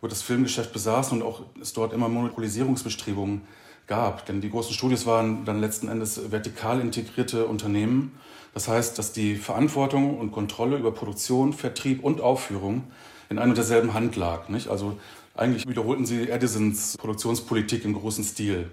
über 0.00 0.10
das 0.10 0.20
Filmgeschäft 0.20 0.74
besaßen 0.74 1.16
und 1.16 1.26
auch 1.26 1.44
es 1.62 1.72
dort 1.72 1.94
immer 1.94 2.10
Monopolisierungsbestrebungen 2.10 3.40
gab. 3.86 4.26
Denn 4.26 4.40
die 4.40 4.50
großen 4.50 4.74
Studios 4.74 5.06
waren 5.06 5.44
dann 5.44 5.60
letzten 5.60 5.88
Endes 5.88 6.30
vertikal 6.30 6.80
integrierte 6.80 7.46
Unternehmen. 7.46 8.18
Das 8.54 8.68
heißt, 8.68 8.98
dass 8.98 9.12
die 9.12 9.36
Verantwortung 9.36 10.18
und 10.18 10.32
Kontrolle 10.32 10.76
über 10.76 10.92
Produktion, 10.92 11.52
Vertrieb 11.52 12.02
und 12.02 12.20
Aufführung 12.20 12.84
in 13.28 13.38
einer 13.38 13.50
und 13.50 13.56
derselben 13.56 13.94
Hand 13.94 14.16
lag. 14.16 14.48
Nicht? 14.48 14.68
Also 14.68 14.98
eigentlich 15.34 15.68
wiederholten 15.68 16.06
sie 16.06 16.30
Edisons 16.30 16.96
Produktionspolitik 16.96 17.84
im 17.84 17.94
großen 17.94 18.24
Stil. 18.24 18.70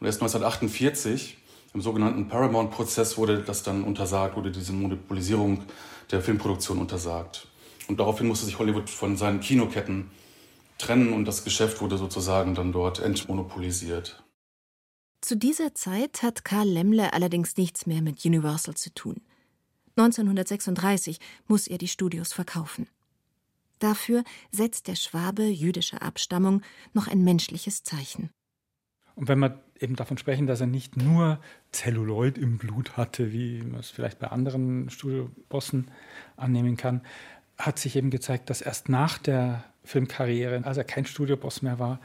Und 0.00 0.06
erst 0.06 0.20
1948, 0.22 1.36
im 1.74 1.82
sogenannten 1.82 2.28
Paramount-Prozess, 2.28 3.18
wurde 3.18 3.42
das 3.42 3.62
dann 3.62 3.84
untersagt, 3.84 4.36
wurde 4.36 4.50
diese 4.50 4.72
Monopolisierung 4.72 5.64
der 6.10 6.22
Filmproduktion 6.22 6.78
untersagt. 6.78 7.48
Und 7.88 8.00
daraufhin 8.00 8.26
musste 8.26 8.46
sich 8.46 8.58
Hollywood 8.58 8.88
von 8.88 9.16
seinen 9.16 9.40
Kinoketten 9.40 10.10
trennen 10.78 11.12
und 11.12 11.26
das 11.26 11.44
Geschäft 11.44 11.80
wurde 11.80 11.98
sozusagen 11.98 12.54
dann 12.54 12.72
dort 12.72 13.00
entmonopolisiert. 13.00 14.22
Zu 15.20 15.36
dieser 15.36 15.74
Zeit 15.74 16.22
hat 16.22 16.44
Karl 16.44 16.68
Lemmler 16.68 17.14
allerdings 17.14 17.56
nichts 17.56 17.86
mehr 17.86 18.02
mit 18.02 18.24
Universal 18.24 18.74
zu 18.74 18.92
tun. 18.94 19.20
1936 19.96 21.18
muss 21.46 21.66
er 21.66 21.78
die 21.78 21.88
Studios 21.88 22.32
verkaufen. 22.32 22.88
Dafür 23.78 24.24
setzt 24.52 24.88
der 24.88 24.94
Schwabe 24.94 25.44
jüdischer 25.44 26.02
Abstammung 26.02 26.62
noch 26.92 27.08
ein 27.08 27.24
menschliches 27.24 27.82
Zeichen. 27.82 28.30
Und 29.14 29.28
wenn 29.28 29.38
wir 29.38 29.62
eben 29.80 29.96
davon 29.96 30.18
sprechen, 30.18 30.46
dass 30.46 30.60
er 30.60 30.66
nicht 30.66 30.96
nur 30.96 31.40
Zelluloid 31.72 32.36
im 32.36 32.58
Blut 32.58 32.96
hatte, 32.98 33.32
wie 33.32 33.62
man 33.62 33.80
es 33.80 33.90
vielleicht 33.90 34.18
bei 34.18 34.28
anderen 34.28 34.90
Studiobossen 34.90 35.90
annehmen 36.36 36.76
kann, 36.76 37.00
hat 37.56 37.78
sich 37.78 37.96
eben 37.96 38.10
gezeigt, 38.10 38.50
dass 38.50 38.60
erst 38.60 38.90
nach 38.90 39.16
der 39.16 39.64
Filmkarriere, 39.84 40.64
als 40.64 40.76
er 40.76 40.84
kein 40.84 41.06
Studioboss 41.06 41.62
mehr 41.62 41.78
war, 41.78 42.00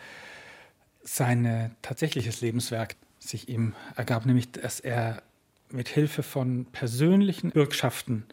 sein 1.04 1.76
tatsächliches 1.82 2.42
Lebenswerk 2.42 2.96
sich 3.20 3.50
ihm 3.50 3.76
ergab, 3.96 4.26
nämlich 4.26 4.52
dass 4.52 4.80
er 4.80 5.22
mit 5.70 5.88
Hilfe 5.88 6.24
von 6.24 6.66
persönlichen 6.66 7.52
Bürgschaften 7.52 8.26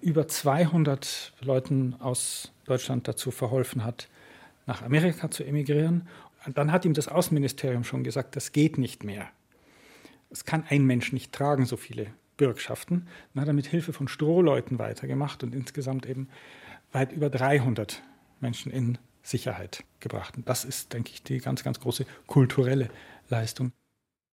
über 0.00 0.28
200 0.28 1.32
Leuten 1.40 1.94
aus 2.00 2.52
Deutschland 2.64 3.08
dazu 3.08 3.30
verholfen 3.30 3.84
hat, 3.84 4.08
nach 4.66 4.82
Amerika 4.82 5.30
zu 5.30 5.44
emigrieren 5.44 6.08
dann 6.54 6.72
hat 6.72 6.84
ihm 6.84 6.94
das 6.94 7.08
Außenministerium 7.08 7.84
schon 7.84 8.04
gesagt, 8.04 8.36
das 8.36 8.52
geht 8.52 8.78
nicht 8.78 9.04
mehr. 9.04 9.28
Es 10.30 10.44
kann 10.44 10.64
ein 10.68 10.84
Mensch 10.84 11.12
nicht 11.12 11.32
tragen, 11.32 11.66
so 11.66 11.76
viele 11.76 12.08
Bürgschaften. 12.36 13.06
Dann 13.34 13.42
hat 13.42 13.48
er 13.48 13.54
mit 13.54 13.66
Hilfe 13.66 13.92
von 13.92 14.08
Strohleuten 14.08 14.78
weitergemacht 14.78 15.44
und 15.44 15.54
insgesamt 15.54 16.06
eben 16.06 16.28
weit 16.90 17.12
über 17.12 17.30
300 17.30 18.02
Menschen 18.40 18.72
in 18.72 18.98
Sicherheit 19.22 19.84
gebracht. 20.00 20.36
Und 20.36 20.48
das 20.48 20.64
ist, 20.64 20.92
denke 20.92 21.10
ich, 21.12 21.22
die 21.22 21.38
ganz, 21.38 21.62
ganz 21.62 21.80
große 21.80 22.06
kulturelle 22.26 22.90
Leistung. 23.28 23.72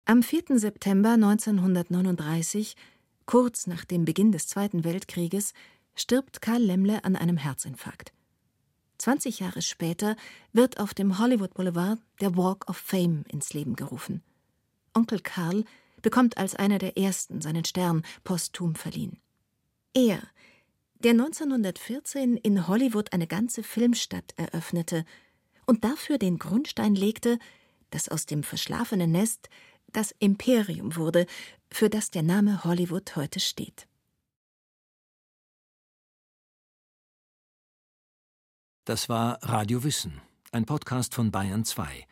Am 0.05 0.21
4. 0.21 0.59
September 0.59 1.11
1939, 1.11 2.75
kurz 3.25 3.67
nach 3.67 3.85
dem 3.85 4.05
Beginn 4.05 4.31
des 4.31 4.47
Zweiten 4.47 4.83
Weltkrieges, 4.83 5.53
stirbt 5.95 6.41
Karl 6.41 6.61
Lemmle 6.61 7.03
an 7.05 7.15
einem 7.15 7.37
Herzinfarkt. 7.37 8.11
20 8.97 9.39
Jahre 9.39 9.61
später 9.61 10.15
wird 10.51 10.79
auf 10.79 10.93
dem 10.93 11.19
Hollywood 11.19 11.53
Boulevard 11.53 11.99
der 12.21 12.35
Walk 12.35 12.69
of 12.69 12.77
Fame 12.77 13.23
ins 13.29 13.53
Leben 13.53 13.75
gerufen. 13.75 14.21
Onkel 14.93 15.19
Karl 15.19 15.65
bekommt 16.01 16.37
als 16.37 16.55
einer 16.55 16.77
der 16.77 16.97
ersten 16.97 17.41
seinen 17.41 17.65
Stern 17.65 18.03
posthum 18.23 18.75
verliehen. 18.75 19.19
Er, 19.93 20.21
der 21.03 21.11
1914 21.11 22.37
in 22.37 22.67
Hollywood 22.67 23.11
eine 23.11 23.27
ganze 23.27 23.61
Filmstadt 23.61 24.33
eröffnete 24.37 25.05
und 25.65 25.83
dafür 25.83 26.17
den 26.17 26.39
Grundstein 26.39 26.95
legte, 26.95 27.39
dass 27.89 28.09
aus 28.09 28.25
dem 28.25 28.43
verschlafenen 28.43 29.11
Nest 29.11 29.49
das 29.91 30.15
Imperium 30.19 30.95
wurde, 30.95 31.25
für 31.69 31.89
das 31.89 32.09
der 32.09 32.23
Name 32.23 32.63
Hollywood 32.63 33.15
heute 33.15 33.39
steht. 33.39 33.87
Das 38.85 39.07
war 39.09 39.39
Radio 39.41 39.83
Wissen, 39.83 40.21
ein 40.51 40.65
Podcast 40.65 41.13
von 41.15 41.31
Bayern 41.31 41.65
2. 41.65 42.05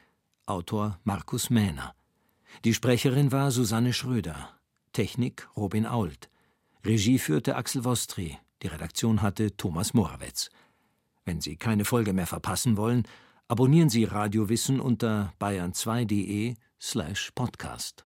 Autor 0.45 0.99
Markus 1.03 1.49
Mähner. 1.49 1.95
Die 2.65 2.73
Sprecherin 2.73 3.31
war 3.31 3.51
Susanne 3.51 3.93
Schröder. 3.93 4.57
Technik 4.93 5.49
Robin 5.55 5.85
Ault. 5.85 6.29
Regie 6.85 7.19
führte 7.19 7.55
Axel 7.55 7.85
Wostri. 7.85 8.37
Die 8.61 8.67
Redaktion 8.67 9.21
hatte 9.21 9.55
Thomas 9.57 9.93
Morawetz. 9.93 10.49
Wenn 11.25 11.41
Sie 11.41 11.55
keine 11.55 11.85
Folge 11.85 12.13
mehr 12.13 12.27
verpassen 12.27 12.77
wollen, 12.77 13.03
abonnieren 13.47 13.89
Sie 13.89 14.03
Radio 14.03 14.49
Wissen 14.49 14.79
unter 14.79 15.33
bayern2.de 15.39 16.55
slash 16.79 17.31
podcast. 17.35 18.05